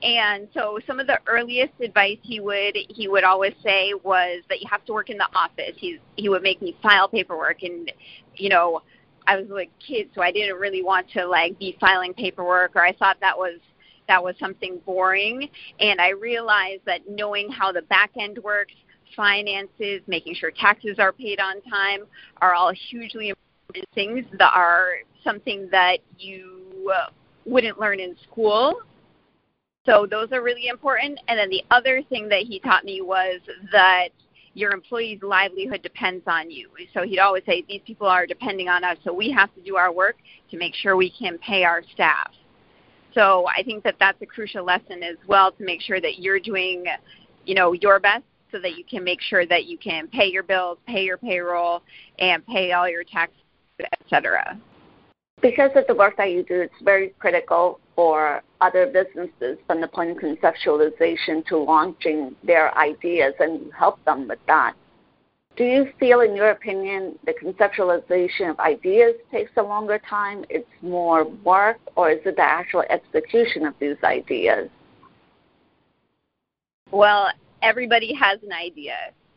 and 0.03 0.49
so 0.55 0.79
some 0.87 1.01
of 1.01 1.07
the 1.07 1.19
earliest 1.27 1.73
advice 1.81 2.19
he 2.23 2.41
would 2.41 2.77
he 2.91 3.09
would 3.09 3.25
always 3.25 3.55
say 3.63 3.95
was 4.05 4.43
that 4.49 4.61
you 4.61 4.69
have 4.71 4.85
to 4.87 4.93
work 4.93 5.11
in 5.11 5.19
the 5.19 5.29
office. 5.35 5.75
He's 5.77 5.99
he 6.17 6.29
would 6.29 6.43
make 6.43 6.63
me 6.63 6.77
file 6.83 7.09
paperwork 7.09 7.63
and 7.63 7.91
you 8.37 8.49
know 8.49 8.83
I 9.29 9.37
was 9.37 9.47
like 9.51 9.71
a 9.79 9.85
kid, 9.85 10.09
so 10.15 10.23
I 10.23 10.33
didn't 10.33 10.57
really 10.57 10.83
want 10.83 11.11
to 11.11 11.27
like 11.27 11.59
be 11.59 11.77
filing 11.79 12.15
paperwork, 12.15 12.75
or 12.75 12.85
I 12.85 12.93
thought 12.93 13.19
that 13.21 13.37
was 13.37 13.61
that 14.09 14.25
was 14.25 14.35
something 14.41 14.81
boring. 14.87 15.51
And 15.81 16.01
I 16.01 16.11
realized 16.11 16.83
that 16.87 17.03
knowing 17.09 17.51
how 17.51 17.71
the 17.71 17.83
back 17.83 18.11
end 18.19 18.39
works, 18.39 18.73
finances, 19.17 20.01
making 20.07 20.35
sure 20.35 20.51
taxes 20.51 20.99
are 20.99 21.13
paid 21.13 21.41
on 21.41 21.61
time, 21.63 22.01
are 22.41 22.55
all 22.55 22.73
hugely 22.91 23.31
important 23.31 23.89
things 23.95 24.25
that 24.39 24.53
are 24.55 24.91
something 25.25 25.69
that 25.71 25.99
you 26.19 26.93
uh, 26.95 27.11
wouldn't 27.45 27.79
learn 27.79 28.01
in 28.01 28.17
school. 28.31 28.81
So 29.87 30.07
those 30.09 30.33
are 30.33 30.43
really 30.43 30.69
important. 30.69 31.19
And 31.29 31.39
then 31.39 31.49
the 31.49 31.63
other 31.71 32.03
thing 32.09 32.29
that 32.29 32.43
he 32.43 32.59
taught 32.61 32.85
me 32.85 33.01
was 33.01 33.41
that 33.73 34.09
your 34.55 34.73
employee's 34.73 35.23
livelihood 35.23 35.83
depends 35.83 36.25
on 36.27 36.51
you. 36.51 36.69
So 36.93 37.03
he'd 37.03 37.21
always 37.21 37.45
say, 37.47 37.65
These 37.69 37.83
people 37.87 38.07
are 38.07 38.27
depending 38.27 38.69
on 38.69 38.85
us, 38.85 38.97
so 39.05 39.13
we 39.13 39.31
have 39.31 39.55
to 39.55 39.61
do 39.63 39.77
our 39.77 39.93
work 39.93 40.17
to 40.51 40.59
make 40.59 40.75
sure 40.75 40.97
we 40.97 41.11
can 41.11 41.39
pay 41.39 41.65
our 41.65 41.83
staff. 41.95 42.31
So 43.15 43.47
I 43.49 43.63
think 43.63 43.85
that 43.85 43.97
that's 43.99 44.21
a 44.21 44.27
crucial 44.27 44.65
lesson 44.65 45.03
as 45.03 45.17
well 45.27 45.53
to 45.53 45.65
make 45.65 45.81
sure 45.81 46.01
that 46.01 46.19
you're 46.19 46.41
doing, 46.41 46.85
you 47.45 47.55
know, 47.55 47.73
your 47.73 48.01
best 48.01 48.25
so 48.51 48.59
that 48.61 48.77
you 48.77 48.85
can 48.85 49.05
make 49.05 49.21
sure 49.21 49.47
that 49.47 49.67
you 49.67 49.79
can 49.79 50.09
pay 50.09 50.27
your 50.27 50.43
bills, 50.43 50.79
pay 50.87 51.05
your 51.05 51.19
payroll, 51.19 51.83
and 52.19 52.47
pay 52.47 52.73
all 52.73 52.89
your 52.89 53.05
taxes, 53.05 53.37
etc. 54.01 54.59
Because 55.41 55.71
of 55.77 55.87
the 55.87 55.95
work 55.95 56.17
that 56.17 56.33
you 56.33 56.43
do, 56.43 56.61
it's 56.63 56.75
very 56.83 57.11
critical 57.19 57.79
for 57.95 58.43
other 58.61 58.87
businesses 58.87 59.59
from 59.67 59.81
the 59.81 59.89
point 59.89 60.11
of 60.11 60.17
conceptualization 60.17 61.47
to 61.47 61.57
launching 61.57 62.35
their 62.43 62.77
ideas 62.77 63.35
and 63.39 63.73
help 63.73 64.05
them 64.05 64.27
with 64.27 64.41
that. 64.47 64.75
Do 65.57 65.65
you 65.65 65.93
feel, 65.99 66.21
in 66.21 66.37
your 66.37 66.51
opinion, 66.51 67.19
the 67.27 67.33
conceptualization 67.33 68.51
of 68.51 68.61
ideas 68.61 69.15
takes 69.33 69.51
a 69.57 69.63
longer 69.63 70.01
time, 70.09 70.45
it's 70.49 70.69
more 70.83 71.25
work, 71.25 71.79
or 71.97 72.11
is 72.11 72.21
it 72.25 72.37
the 72.37 72.43
actual 72.43 72.85
execution 72.89 73.67
of 73.67 73.75
these 73.81 73.97
ideas? 74.05 74.69
Well, 76.93 77.29
everybody 77.63 78.15
has 78.15 78.43
an 78.43 78.53
idea. 78.53 78.97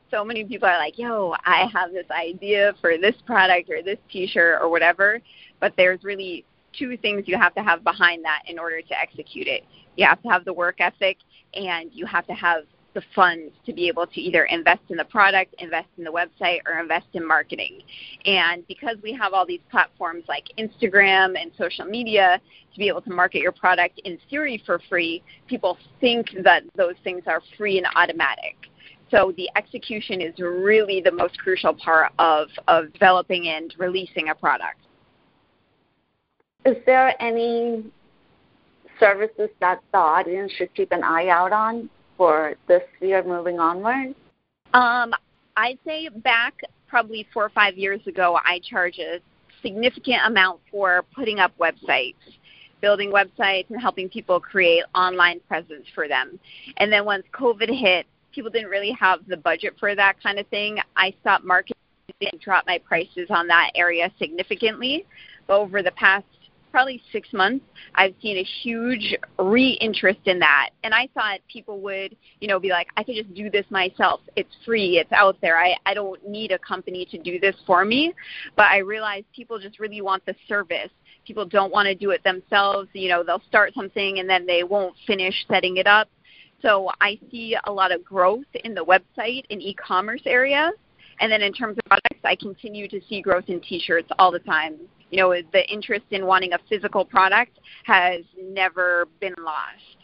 So 0.10 0.26
many 0.26 0.44
people 0.44 0.68
are 0.68 0.78
like, 0.78 0.98
yo, 0.98 1.36
I 1.46 1.70
have 1.74 1.92
this 1.94 2.06
idea 2.12 2.74
for 2.82 2.98
this 2.98 3.16
product 3.26 3.70
or 3.70 3.82
this 3.82 3.98
t 4.12 4.28
shirt 4.28 4.62
or 4.62 4.70
whatever, 4.70 5.22
but 5.60 5.74
there's 5.78 6.04
really 6.04 6.46
two 6.78 6.98
things 6.98 7.24
you 7.28 7.38
have 7.38 7.54
to 7.56 7.64
have 7.64 7.84
behind 7.84 8.24
that 8.26 8.44
in 8.48 8.60
order 8.60 8.82
to 8.82 9.00
execute 9.00 9.48
it. 9.48 9.64
You 9.96 10.06
have 10.06 10.22
to 10.24 10.30
have 10.30 10.46
the 10.46 10.54
work 10.54 10.76
ethic 10.80 11.18
and 11.54 11.92
you 11.94 12.06
have 12.06 12.28
to 12.28 12.34
have 12.34 12.64
the 12.94 13.02
funds 13.16 13.54
to 13.66 13.74
be 13.74 13.88
able 13.88 14.06
to 14.06 14.20
either 14.20 14.46
invest 14.46 14.82
in 14.90 14.98
the 14.98 15.06
product, 15.06 15.56
invest 15.60 15.88
in 15.98 16.04
the 16.04 16.12
website, 16.12 16.60
or 16.68 16.80
invest 16.80 17.08
in 17.14 17.26
marketing. 17.26 17.82
And 18.26 18.68
because 18.68 18.98
we 19.02 19.14
have 19.14 19.34
all 19.34 19.46
these 19.46 19.62
platforms 19.70 20.24
like 20.28 20.46
Instagram 20.58 21.40
and 21.42 21.52
social 21.58 21.86
media 21.86 22.42
to 22.74 22.80
be 22.80 22.88
able 22.88 23.02
to 23.02 23.12
market 23.12 23.42
your 23.42 23.52
product 23.52 24.02
in 24.04 24.18
theory 24.30 24.62
for 24.66 24.82
free, 24.90 25.24
people 25.48 25.78
think 26.00 26.28
that 26.44 26.64
those 26.76 26.96
things 27.04 27.24
are 27.28 27.42
free 27.58 27.78
and 27.78 27.88
automatic. 27.96 28.56
So 29.10 29.34
the 29.36 29.50
execution 29.58 30.22
is 30.22 30.34
really 30.40 31.02
the 31.02 31.12
most 31.12 31.38
crucial 31.38 31.74
part 31.74 32.14
of, 32.18 32.48
of 32.68 32.94
developing 32.94 33.50
and 33.50 33.74
releasing 33.78 34.30
a 34.30 34.36
product. 34.36 34.80
Is 36.66 36.78
there 36.86 37.22
any 37.22 37.84
services 39.00 39.50
that 39.60 39.82
the 39.92 39.98
audience 39.98 40.52
should 40.54 40.74
keep 40.76 40.92
an 40.92 41.04
eye 41.04 41.28
out 41.28 41.52
on 41.52 41.90
for 42.18 42.56
this 42.68 42.84
year 43.00 43.24
moving 43.24 43.60
onward? 43.60 44.16
Um, 44.74 45.14
I'd 45.58 45.80
say 45.86 46.10
back 46.10 46.62
probably 46.88 47.28
four 47.34 47.46
or 47.46 47.50
five 47.50 47.78
years 47.78 48.06
ago, 48.08 48.38
I 48.46 48.60
charge 48.60 49.00
a 49.00 49.20
significant 49.62 50.22
amount 50.26 50.60
for 50.70 51.04
putting 51.16 51.40
up 51.40 51.58
websites, 51.58 52.16
building 52.82 53.12
websites, 53.12 53.70
and 53.70 53.80
helping 53.80 54.10
people 54.10 54.40
create 54.40 54.84
online 54.96 55.40
presence 55.48 55.86
for 55.94 56.08
them. 56.08 56.40
And 56.78 56.92
then 56.92 57.06
once 57.06 57.24
COVID 57.34 57.70
hit, 57.70 58.06
people 58.34 58.52
didn't 58.52 58.70
really 58.70 58.92
have 58.92 59.20
the 59.28 59.38
budget 59.38 59.76
for 59.80 59.96
that 59.96 60.22
kind 60.22 60.40
of 60.40 60.48
thing. 60.48 60.80
I 60.96 61.14
stopped 61.22 61.46
marketing 61.46 61.76
and 62.22 62.40
dropped 62.40 62.68
my 62.68 62.78
prices 62.80 63.28
on 63.30 63.48
that 63.48 63.72
area 63.76 64.12
significantly. 64.20 65.06
But 65.48 65.60
over 65.60 65.82
the 65.82 65.92
past 65.92 66.26
probably 66.72 67.02
six 67.12 67.32
months, 67.34 67.66
I've 67.96 68.14
seen 68.22 68.38
a 68.38 68.44
huge 68.44 69.16
re-interest 69.38 70.22
in 70.26 70.40
that. 70.40 70.70
And 70.84 70.94
I 70.94 71.08
thought 71.14 71.40
people 71.52 71.82
would, 71.82 72.16
you 72.40 72.48
know, 72.48 72.60
be 72.60 72.70
like, 72.70 72.88
I 72.98 73.04
could 73.04 73.16
just 73.16 73.34
do 73.34 73.50
this 73.50 73.66
myself. 73.70 74.22
It's 74.36 74.50
free. 74.66 74.98
It's 74.98 75.12
out 75.12 75.38
there. 75.42 75.58
I, 75.58 75.76
I 75.86 75.94
don't 75.94 76.28
need 76.28 76.52
a 76.52 76.60
company 76.60 77.06
to 77.12 77.18
do 77.18 77.40
this 77.40 77.56
for 77.68 77.86
me. 77.86 78.14
But 78.56 78.68
I 78.68 78.78
realized 78.78 79.26
people 79.36 79.60
just 79.60 79.80
really 79.80 80.02
want 80.02 80.26
the 80.26 80.36
service. 80.48 80.90
People 81.26 81.46
don't 81.46 81.72
want 81.72 81.88
to 81.88 81.96
do 81.96 82.12
it 82.12 82.24
themselves. 82.24 82.90
You 82.94 83.10
know, 83.10 83.24
they'll 83.24 83.44
start 83.48 83.74
something 83.74 84.20
and 84.20 84.30
then 84.30 84.46
they 84.46 84.64
won't 84.64 84.96
finish 85.06 85.46
setting 85.48 85.78
it 85.78 85.88
up. 85.88 86.10
So 86.62 86.90
I 87.02 87.20
see 87.32 87.58
a 87.66 87.72
lot 87.72 87.92
of 87.92 88.04
growth 88.06 88.46
in 88.64 88.74
the 88.74 88.86
website 88.86 89.44
and 89.50 89.62
e-commerce 89.62 90.22
area. 90.26 90.72
And 91.20 91.32
then 91.32 91.42
in 91.42 91.54
terms 91.54 91.78
of 91.78 91.86
products, 91.86 92.20
I 92.24 92.36
continue 92.36 92.88
to 92.88 93.00
see 93.08 93.22
growth 93.22 93.46
in 93.48 93.62
t-shirts 93.62 94.10
all 94.18 94.32
the 94.32 94.40
time 94.40 94.76
you 95.12 95.18
know, 95.18 95.34
the 95.52 95.72
interest 95.72 96.06
in 96.12 96.26
wanting 96.26 96.54
a 96.54 96.60
physical 96.70 97.06
product 97.06 97.60
has 97.84 98.22
never 98.42 99.08
been 99.20 99.36
lost. 99.38 99.98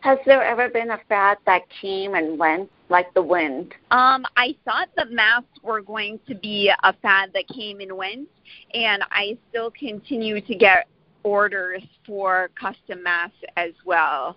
Has 0.00 0.18
there 0.24 0.44
ever 0.44 0.68
been 0.68 0.92
a 0.92 1.00
fad 1.08 1.38
that 1.46 1.62
came 1.80 2.14
and 2.14 2.38
went 2.38 2.70
like 2.88 3.12
the 3.14 3.22
wind? 3.22 3.74
Um, 3.90 4.24
I 4.36 4.54
thought 4.64 4.88
the 4.96 5.06
masks 5.06 5.48
were 5.64 5.82
going 5.82 6.20
to 6.28 6.34
be 6.36 6.72
a 6.84 6.92
fad 7.02 7.30
that 7.34 7.48
came 7.48 7.80
and 7.80 7.96
went, 7.96 8.28
and 8.72 9.02
I 9.10 9.36
still 9.50 9.72
continue 9.72 10.40
to 10.40 10.54
get 10.54 10.86
orders 11.24 11.82
for 12.06 12.50
custom 12.58 13.02
masks 13.02 13.36
as 13.56 13.72
well. 13.84 14.36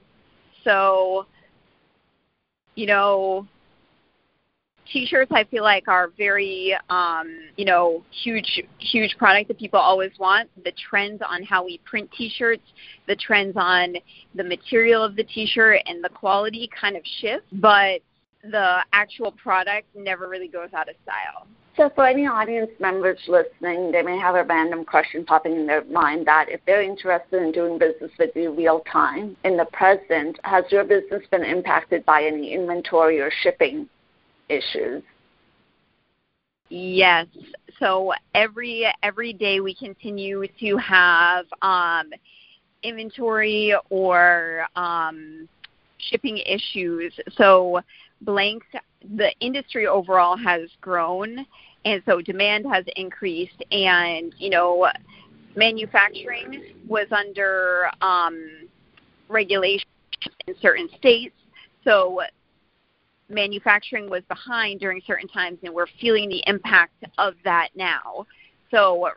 So, 0.64 1.28
you 2.74 2.88
know, 2.88 3.48
t-shirts 4.92 5.32
I 5.34 5.44
feel 5.46 5.64
like 5.64 5.88
are 5.88 6.12
very 6.18 6.76
um, 6.90 7.28
you 7.58 7.66
know 7.66 8.04
huge 8.24 8.62
huge 8.80 9.16
product 9.18 9.48
that 9.50 9.60
people 9.60 9.80
always 9.80 10.12
want. 10.20 10.50
The 10.64 10.74
trends 10.90 11.22
on 11.28 11.44
how 11.44 11.66
we 11.66 11.80
print 11.86 12.10
t-shirts, 12.18 12.64
the 13.08 13.16
trends 13.16 13.56
on 13.56 13.96
the 14.36 14.44
material 14.44 15.04
of 15.04 15.16
the 15.16 15.24
t-shirt 15.24 15.82
and 15.86 16.04
the 16.04 16.10
quality 16.10 16.70
kind 16.80 16.96
of 16.96 17.04
shift, 17.22 17.46
but 17.54 18.02
the 18.44 18.78
actual 18.94 19.32
product 19.32 19.88
never 19.96 20.28
really 20.30 20.48
goes 20.48 20.70
out 20.74 20.90
of 20.90 20.96
style. 21.04 21.48
So, 21.78 21.90
for 21.96 22.06
any 22.06 22.28
audience 22.28 22.72
members 22.80 23.20
listening, 23.28 23.92
they 23.92 24.02
may 24.02 24.18
have 24.18 24.36
a 24.36 24.44
random 24.44 24.84
question 24.84 25.24
popping 25.24 25.56
in 25.56 25.66
their 25.66 25.86
mind 25.86 26.28
that 26.28 26.48
if 26.50 26.60
they're 26.66 26.82
interested 26.82 27.42
in 27.42 27.54
doing 27.54 27.78
business 27.78 28.12
with 28.20 28.32
you 28.36 28.52
real 28.52 28.82
time 28.92 29.38
in 29.46 29.56
the 29.56 29.66
present, 29.72 30.38
has 30.44 30.66
your 30.72 30.84
business 30.84 31.24
been 31.32 31.44
impacted 31.44 32.06
by 32.06 32.24
any 32.24 32.54
inventory 32.54 33.22
or 33.22 33.32
shipping 33.44 33.88
issues. 34.50 35.04
Yes. 36.70 37.28
So 37.80 38.14
every 38.36 38.86
every 39.02 39.34
day 39.34 39.60
we 39.60 39.74
continue 39.74 40.46
to 40.60 40.78
have 40.78 41.46
um, 41.62 42.12
inventory 42.84 43.74
or 43.90 44.68
um, 44.76 45.48
shipping 45.98 46.38
issues. 46.38 47.14
So 47.36 47.82
blanks, 48.22 48.68
the 49.16 49.32
industry 49.40 49.88
overall 49.88 50.38
has 50.38 50.70
grown, 50.82 51.46
and 51.86 52.04
so 52.06 52.22
demand 52.22 52.66
has 52.72 52.86
increased, 52.96 53.64
and 53.72 54.34
you 54.38 54.50
know, 54.50 54.88
manufacturing 55.56 56.64
was 56.88 57.08
under 57.12 57.90
um, 58.02 58.68
regulation 59.28 59.88
in 60.48 60.56
certain 60.62 60.90
states. 60.98 61.36
So 61.84 62.22
manufacturing 63.30 64.10
was 64.10 64.24
behind 64.28 64.80
during 64.80 65.02
certain 65.06 65.28
times, 65.28 65.60
and 65.64 65.74
we're 65.74 65.88
feeling 66.00 66.30
the 66.30 66.44
impact 66.48 67.04
of 67.18 67.36
that 67.44 67.70
now. 67.76 68.26
So, 68.72 69.10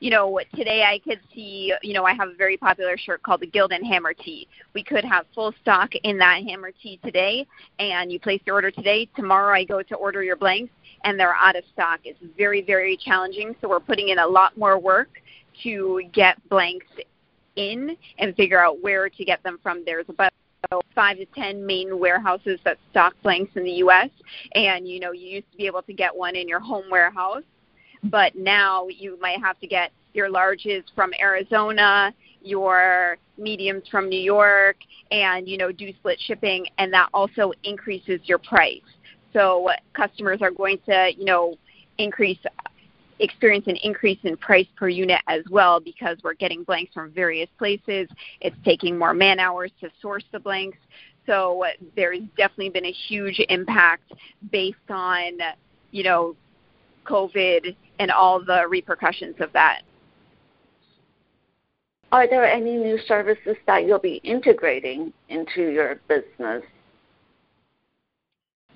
you 0.00 0.10
know, 0.10 0.38
today 0.54 0.82
I 0.82 0.98
could 0.98 1.20
see, 1.34 1.72
you 1.82 1.94
know, 1.94 2.04
I 2.04 2.12
have 2.14 2.28
a 2.28 2.34
very 2.34 2.56
popular 2.56 2.98
shirt 2.98 3.22
called 3.22 3.40
the 3.40 3.46
Gildan 3.46 3.82
Hammer 3.82 4.12
Tee. 4.12 4.46
We 4.74 4.82
could 4.82 5.04
have 5.04 5.26
full 5.34 5.54
stock 5.62 5.94
in 6.02 6.18
that 6.18 6.42
Hammer 6.44 6.70
Tee 6.82 6.98
today, 7.02 7.46
and 7.78 8.12
you 8.12 8.20
place 8.20 8.40
your 8.44 8.56
order 8.56 8.70
today. 8.70 9.08
Tomorrow 9.16 9.54
I 9.54 9.64
go 9.64 9.82
to 9.82 9.94
order 9.94 10.22
your 10.22 10.36
blanks, 10.36 10.72
and 11.04 11.18
they're 11.18 11.34
out 11.34 11.56
of 11.56 11.64
stock. 11.72 12.00
It's 12.04 12.18
very, 12.36 12.62
very 12.62 12.96
challenging. 12.96 13.56
So 13.60 13.68
we're 13.68 13.80
putting 13.80 14.08
in 14.08 14.18
a 14.18 14.26
lot 14.26 14.56
more 14.58 14.78
work 14.78 15.08
to 15.62 16.02
get 16.12 16.36
blanks 16.48 16.86
in 17.56 17.96
and 18.18 18.36
figure 18.36 18.62
out 18.62 18.82
where 18.82 19.08
to 19.08 19.24
get 19.24 19.42
them 19.42 19.58
from. 19.62 19.82
There's 19.84 20.06
about 20.70 20.84
five 20.94 21.18
to 21.18 21.26
ten 21.26 21.64
main 21.64 21.98
warehouses 21.98 22.58
that 22.64 22.78
stock 22.90 23.14
blanks 23.22 23.52
in 23.56 23.64
the 23.64 23.72
U.S. 23.72 24.10
And 24.54 24.86
you 24.86 25.00
know, 25.00 25.12
you 25.12 25.28
used 25.28 25.50
to 25.52 25.56
be 25.56 25.66
able 25.66 25.82
to 25.82 25.92
get 25.92 26.14
one 26.14 26.36
in 26.36 26.48
your 26.48 26.60
home 26.60 26.84
warehouse, 26.90 27.44
but 28.04 28.34
now 28.36 28.86
you 28.88 29.18
might 29.20 29.40
have 29.40 29.58
to 29.60 29.66
get 29.66 29.92
your 30.14 30.28
larges 30.28 30.82
from 30.94 31.12
Arizona, 31.20 32.12
your 32.42 33.18
mediums 33.38 33.84
from 33.90 34.08
New 34.08 34.20
York, 34.20 34.76
and 35.10 35.48
you 35.48 35.58
know, 35.58 35.72
do 35.72 35.92
split 35.94 36.18
shipping, 36.20 36.66
and 36.78 36.92
that 36.92 37.08
also 37.12 37.52
increases 37.64 38.20
your 38.24 38.38
price. 38.38 38.80
So 39.32 39.68
customers 39.92 40.40
are 40.40 40.50
going 40.50 40.78
to, 40.86 41.10
you 41.16 41.26
know, 41.26 41.56
increase 41.98 42.38
experience 43.18 43.66
an 43.66 43.76
increase 43.76 44.18
in 44.24 44.36
price 44.36 44.66
per 44.76 44.88
unit 44.88 45.20
as 45.28 45.42
well 45.50 45.80
because 45.80 46.18
we're 46.22 46.34
getting 46.34 46.64
blanks 46.64 46.92
from 46.94 47.10
various 47.12 47.48
places. 47.58 48.08
It's 48.40 48.56
taking 48.64 48.98
more 48.98 49.14
man 49.14 49.38
hours 49.38 49.70
to 49.80 49.90
source 50.00 50.24
the 50.32 50.38
blanks. 50.38 50.78
So 51.26 51.64
there's 51.96 52.20
definitely 52.36 52.70
been 52.70 52.86
a 52.86 52.92
huge 52.92 53.40
impact 53.48 54.12
based 54.52 54.76
on, 54.90 55.38
you 55.90 56.04
know, 56.04 56.36
COVID 57.04 57.74
and 57.98 58.10
all 58.10 58.44
the 58.44 58.66
repercussions 58.68 59.36
of 59.40 59.52
that. 59.52 59.82
Are 62.12 62.28
there 62.28 62.44
any 62.44 62.76
new 62.76 62.98
services 63.08 63.56
that 63.66 63.86
you'll 63.86 63.98
be 63.98 64.20
integrating 64.22 65.12
into 65.28 65.70
your 65.72 66.00
business? 66.08 66.62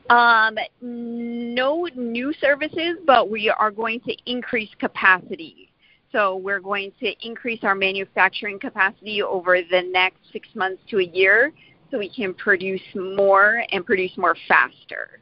Um, 0.09 0.57
no 0.81 1.89
new 1.95 2.33
services, 2.41 2.97
but 3.07 3.31
we 3.31 3.49
are 3.49 3.71
going 3.71 4.01
to 4.01 4.15
increase 4.27 4.71
capacity. 4.79 5.71
So 6.13 6.37
we're 6.37 6.61
going 6.61 6.93
to 7.01 7.13
increase 7.25 7.61
our 7.63 7.77
manufacturing 7.77 8.59
capacity 8.59 9.23
over 9.23 9.59
the 9.63 9.83
next 9.93 10.19
six 10.33 10.49
months 10.55 10.83
to 10.91 10.99
a 10.99 11.05
year 11.05 11.53
so 11.91 11.99
we 11.99 12.09
can 12.09 12.35
produce 12.35 12.81
more 12.95 13.65
and 13.71 13.87
produce 13.87 14.17
more 14.17 14.37
faster. 14.49 15.21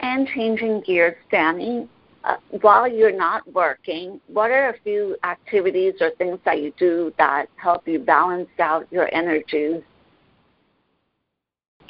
And 0.00 0.26
changing 0.28 0.82
gears, 0.86 1.16
Dani, 1.32 1.88
uh, 2.24 2.36
while 2.60 2.88
you're 2.88 3.16
not 3.16 3.50
working, 3.52 4.20
what 4.26 4.50
are 4.50 4.70
a 4.70 4.74
few 4.82 5.16
activities 5.24 5.94
or 6.00 6.10
things 6.18 6.38
that 6.44 6.60
you 6.60 6.72
do 6.78 7.12
that 7.18 7.46
help 7.56 7.86
you 7.86 7.98
balance 7.98 8.48
out 8.58 8.86
your 8.90 9.12
energies 9.14 9.82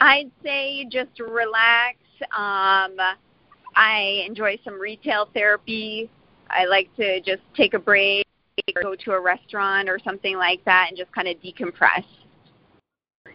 I'd 0.01 0.31
say 0.43 0.87
just 0.91 1.19
relax. 1.19 1.97
Um, 2.37 2.97
I 3.77 4.25
enjoy 4.27 4.59
some 4.65 4.79
retail 4.81 5.29
therapy. 5.35 6.11
I 6.51 6.65
like 6.65 6.95
to 6.97 7.21
just 7.21 7.43
take 7.57 7.75
a 7.75 7.79
break 7.79 8.27
or 8.77 8.83
go 8.83 8.95
to 8.95 9.13
a 9.13 9.21
restaurant 9.21 9.89
or 9.89 9.99
something 9.99 10.37
like 10.37 10.65
that 10.65 10.87
and 10.89 10.97
just 10.97 11.13
kind 11.13 11.29
of 11.29 11.37
decompress. 11.37 12.05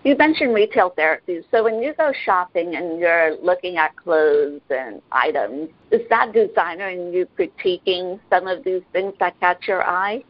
You 0.04 0.18
mentioned 0.18 0.54
retail 0.54 0.90
therapy. 0.90 1.42
So 1.50 1.64
when 1.64 1.82
you 1.82 1.94
go 1.94 2.12
shopping 2.26 2.76
and 2.76 3.00
you're 3.00 3.38
looking 3.42 3.78
at 3.78 3.96
clothes 3.96 4.62
and 4.70 5.02
items, 5.14 5.70
is 5.92 6.02
that 6.10 6.34
designer 6.34 6.88
and 6.88 7.14
you 7.14 7.26
critiquing 7.40 8.20
some 8.30 8.48
of 8.48 8.66
these 8.66 8.82
things 8.92 9.14
that 9.22 9.40
catch 9.40 9.66
your 9.68 9.84
eye? 9.84 10.24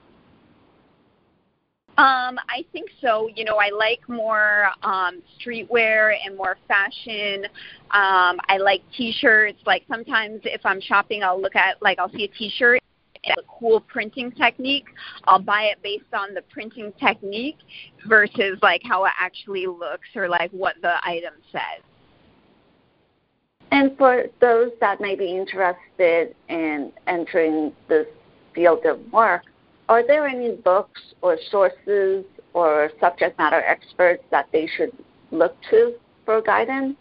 Um, 1.96 2.40
I 2.50 2.66
think 2.72 2.90
so. 3.02 3.30
You 3.36 3.46
know, 3.46 3.58
I 3.58 3.70
like 3.70 4.02
more 4.10 4.70
um, 4.82 5.22
streetwear 5.40 6.16
and 6.26 6.36
more 6.36 6.58
fashion. 6.68 7.46
Um, 7.92 8.40
I 8.48 8.58
like 8.60 8.82
T-shirts. 8.98 9.60
Like 9.68 9.84
sometimes 9.88 10.42
if 10.44 10.62
I'm 10.66 10.82
shopping, 10.82 11.22
I'll 11.22 11.40
look 11.40 11.56
at 11.56 11.80
like 11.84 12.00
I'll 12.00 12.10
see 12.10 12.24
a 12.24 12.28
T-shirt 12.30 12.80
a 13.26 13.42
cool 13.48 13.80
printing 13.80 14.32
technique. 14.32 14.86
I'll 15.26 15.40
buy 15.40 15.64
it 15.64 15.82
based 15.82 16.14
on 16.14 16.34
the 16.34 16.42
printing 16.42 16.92
technique 17.00 17.58
versus 18.08 18.58
like 18.62 18.82
how 18.84 19.06
it 19.06 19.14
actually 19.20 19.66
looks 19.68 20.08
or 20.16 20.28
like 20.28 20.52
what 20.52 20.76
the 20.82 20.96
item 21.08 21.34
says. 21.52 21.84
And 23.72 23.98
for 23.98 24.26
those 24.40 24.72
that 24.82 25.02
may 25.02 25.16
be 25.16 25.36
interested 25.36 26.36
in 26.50 26.92
entering 27.08 27.74
this 27.88 28.06
field 28.54 28.86
of 28.86 29.00
work, 29.12 29.44
are 29.89 30.06
there 30.06 30.28
any 30.28 30.56
books 30.56 31.02
or 31.22 31.38
sources 31.50 32.26
or 32.54 32.91
subject 33.00 33.38
matter 33.38 33.62
experts 33.62 34.24
that 34.32 34.48
they 34.52 34.67
should 34.78 34.91
look 35.32 35.56
to 35.69 35.93
for 36.26 36.41
guidance? 36.41 36.96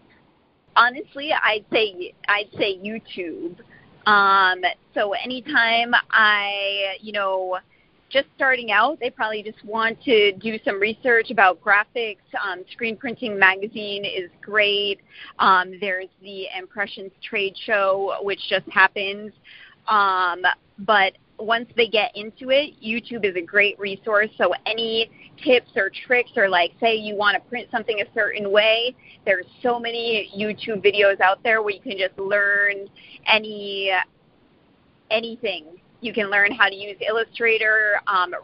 Honestly, 0.75 1.33
I'd 1.33 1.65
say 1.73 2.15
I'd 2.29 2.51
say 2.59 2.79
YouTube. 2.79 3.57
Um, 4.07 4.63
so 4.95 5.13
anytime 5.13 5.93
I, 6.11 6.97
you 7.01 7.13
know, 7.13 7.59
just 8.11 8.27
starting 8.37 8.71
out, 8.73 8.99
they 9.01 9.11
probably 9.11 9.43
just 9.43 9.65
want 9.65 10.03
to 10.05 10.33
do 10.33 10.59
some 10.65 10.81
research 10.81 11.31
about 11.31 11.61
graphics. 11.63 12.19
Um, 12.43 12.65
Screen 12.73 12.97
Printing 12.97 13.39
Magazine 13.39 14.05
is 14.05 14.31
great. 14.43 15.01
Um, 15.39 15.75
there's 15.81 16.09
the 16.23 16.47
Impressions 16.59 17.13
Trade 17.23 17.55
Show, 17.65 18.17
which 18.23 18.41
just 18.49 18.69
happens. 18.71 19.33
Um, 19.89 20.43
but 20.81 21.13
once 21.45 21.69
they 21.77 21.89
get 21.89 22.11
into 22.15 22.51
it, 22.51 22.75
YouTube 22.83 23.25
is 23.25 23.37
a 23.37 23.43
great 23.43 23.79
resource. 23.79 24.31
So 24.39 24.53
any 24.67 25.11
tips 25.45 25.71
or 25.77 25.91
tricks 26.07 26.31
or 26.37 26.49
like 26.49 26.73
say 26.81 26.95
you 26.95 27.17
want 27.17 27.35
to 27.35 27.49
print 27.49 27.69
something 27.71 28.01
a 28.01 28.15
certain 28.15 28.51
way, 28.51 28.95
there's 29.25 29.47
so 29.63 29.79
many 29.79 30.31
YouTube 30.37 30.85
videos 30.85 31.21
out 31.21 31.43
there 31.43 31.63
where 31.63 31.75
you 31.75 31.81
can 31.81 31.99
just 31.99 32.19
learn 32.19 32.89
any 33.27 33.93
anything 35.11 35.67
you 36.03 36.13
can 36.13 36.31
learn 36.31 36.51
how 36.53 36.69
to 36.69 36.75
use 36.75 36.97
Illustrator. 37.01 38.01
Um, 38.09 38.35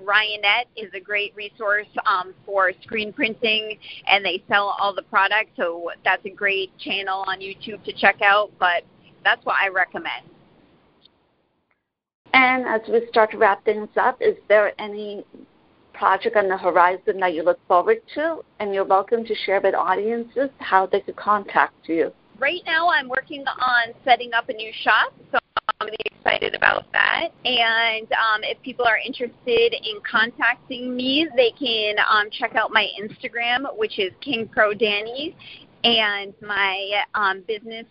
is 0.77 0.91
a 0.95 1.01
great 1.01 1.35
resource 1.35 1.89
um, 2.07 2.33
for 2.47 2.73
screen 2.83 3.13
printing, 3.13 3.77
and 4.07 4.25
they 4.25 4.43
sell 4.49 4.77
all 4.81 4.95
the 4.95 5.03
products, 5.03 5.51
so 5.57 5.91
that's 6.05 6.25
a 6.25 6.31
great 6.31 6.71
channel 6.79 7.25
on 7.27 7.41
YouTube 7.41 7.83
to 7.85 7.93
check 7.93 8.23
out. 8.23 8.53
But 8.59 8.85
that's 9.25 9.45
what 9.45 9.57
I 9.61 9.69
recommend. 9.69 10.25
And 12.35 12.67
as 12.67 12.81
we 12.89 13.07
start 13.09 13.31
to 13.33 13.39
wrap 13.39 13.65
things 13.65 13.89
up, 13.97 14.21
is 14.21 14.37
there 14.49 14.73
any 14.81 15.25
project 15.95 16.37
on 16.37 16.49
the 16.49 16.57
horizon 16.57 17.19
that 17.21 17.35
you 17.35 17.43
look 17.43 17.59
forward 17.67 17.99
to? 18.15 18.41
And 18.61 18.75
you're 18.75 18.85
welcome 18.85 19.25
to 19.25 19.35
share 19.35 19.61
with 19.61 19.75
audiences 19.75 20.51
how 20.59 20.87
they 20.87 21.01
could 21.01 21.17
contact 21.17 21.89
you. 21.89 22.13
Right 22.39 22.63
now, 22.67 22.89
I'm 22.89 23.09
working 23.09 23.45
on 23.47 23.95
setting 24.05 24.33
up 24.33 24.49
a 24.49 24.53
new 24.53 24.73
shop, 24.83 25.13
so 25.33 25.39
I'm 25.81 25.87
really 25.87 25.97
excited 26.05 26.55
about 26.55 26.85
that. 26.93 27.31
And 27.45 28.07
um, 28.13 28.43
if 28.43 28.63
people 28.63 28.85
are 28.87 28.99
interested 29.05 29.75
in 29.75 30.01
contacting 30.09 30.95
me, 30.95 31.29
they 31.35 31.53
can 31.59 31.97
um, 32.09 32.29
check 32.31 32.55
out 32.55 32.71
my 32.73 32.87
Instagram, 33.01 33.77
which 33.77 33.99
is 33.99 34.13
King 34.21 34.47
Pro 34.47 34.73
Dani, 34.73 35.35
and 35.83 36.33
my 36.43 37.03
um, 37.15 37.43
business 37.49 37.87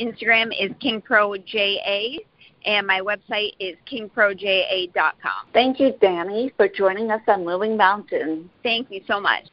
Instagram 0.00 0.48
is 0.58 0.72
King 0.80 1.00
Pro 1.00 1.36
JA 1.36 2.18
and 2.66 2.86
my 2.86 3.00
website 3.00 3.52
is 3.60 3.76
kingproja.com. 3.90 5.46
Thank 5.52 5.80
you, 5.80 5.92
Dani, 6.02 6.54
for 6.56 6.68
joining 6.68 7.10
us 7.10 7.22
on 7.28 7.44
Moving 7.44 7.76
Mountain. 7.76 8.50
Thank 8.62 8.90
you 8.90 9.00
so 9.06 9.20
much. 9.20 9.44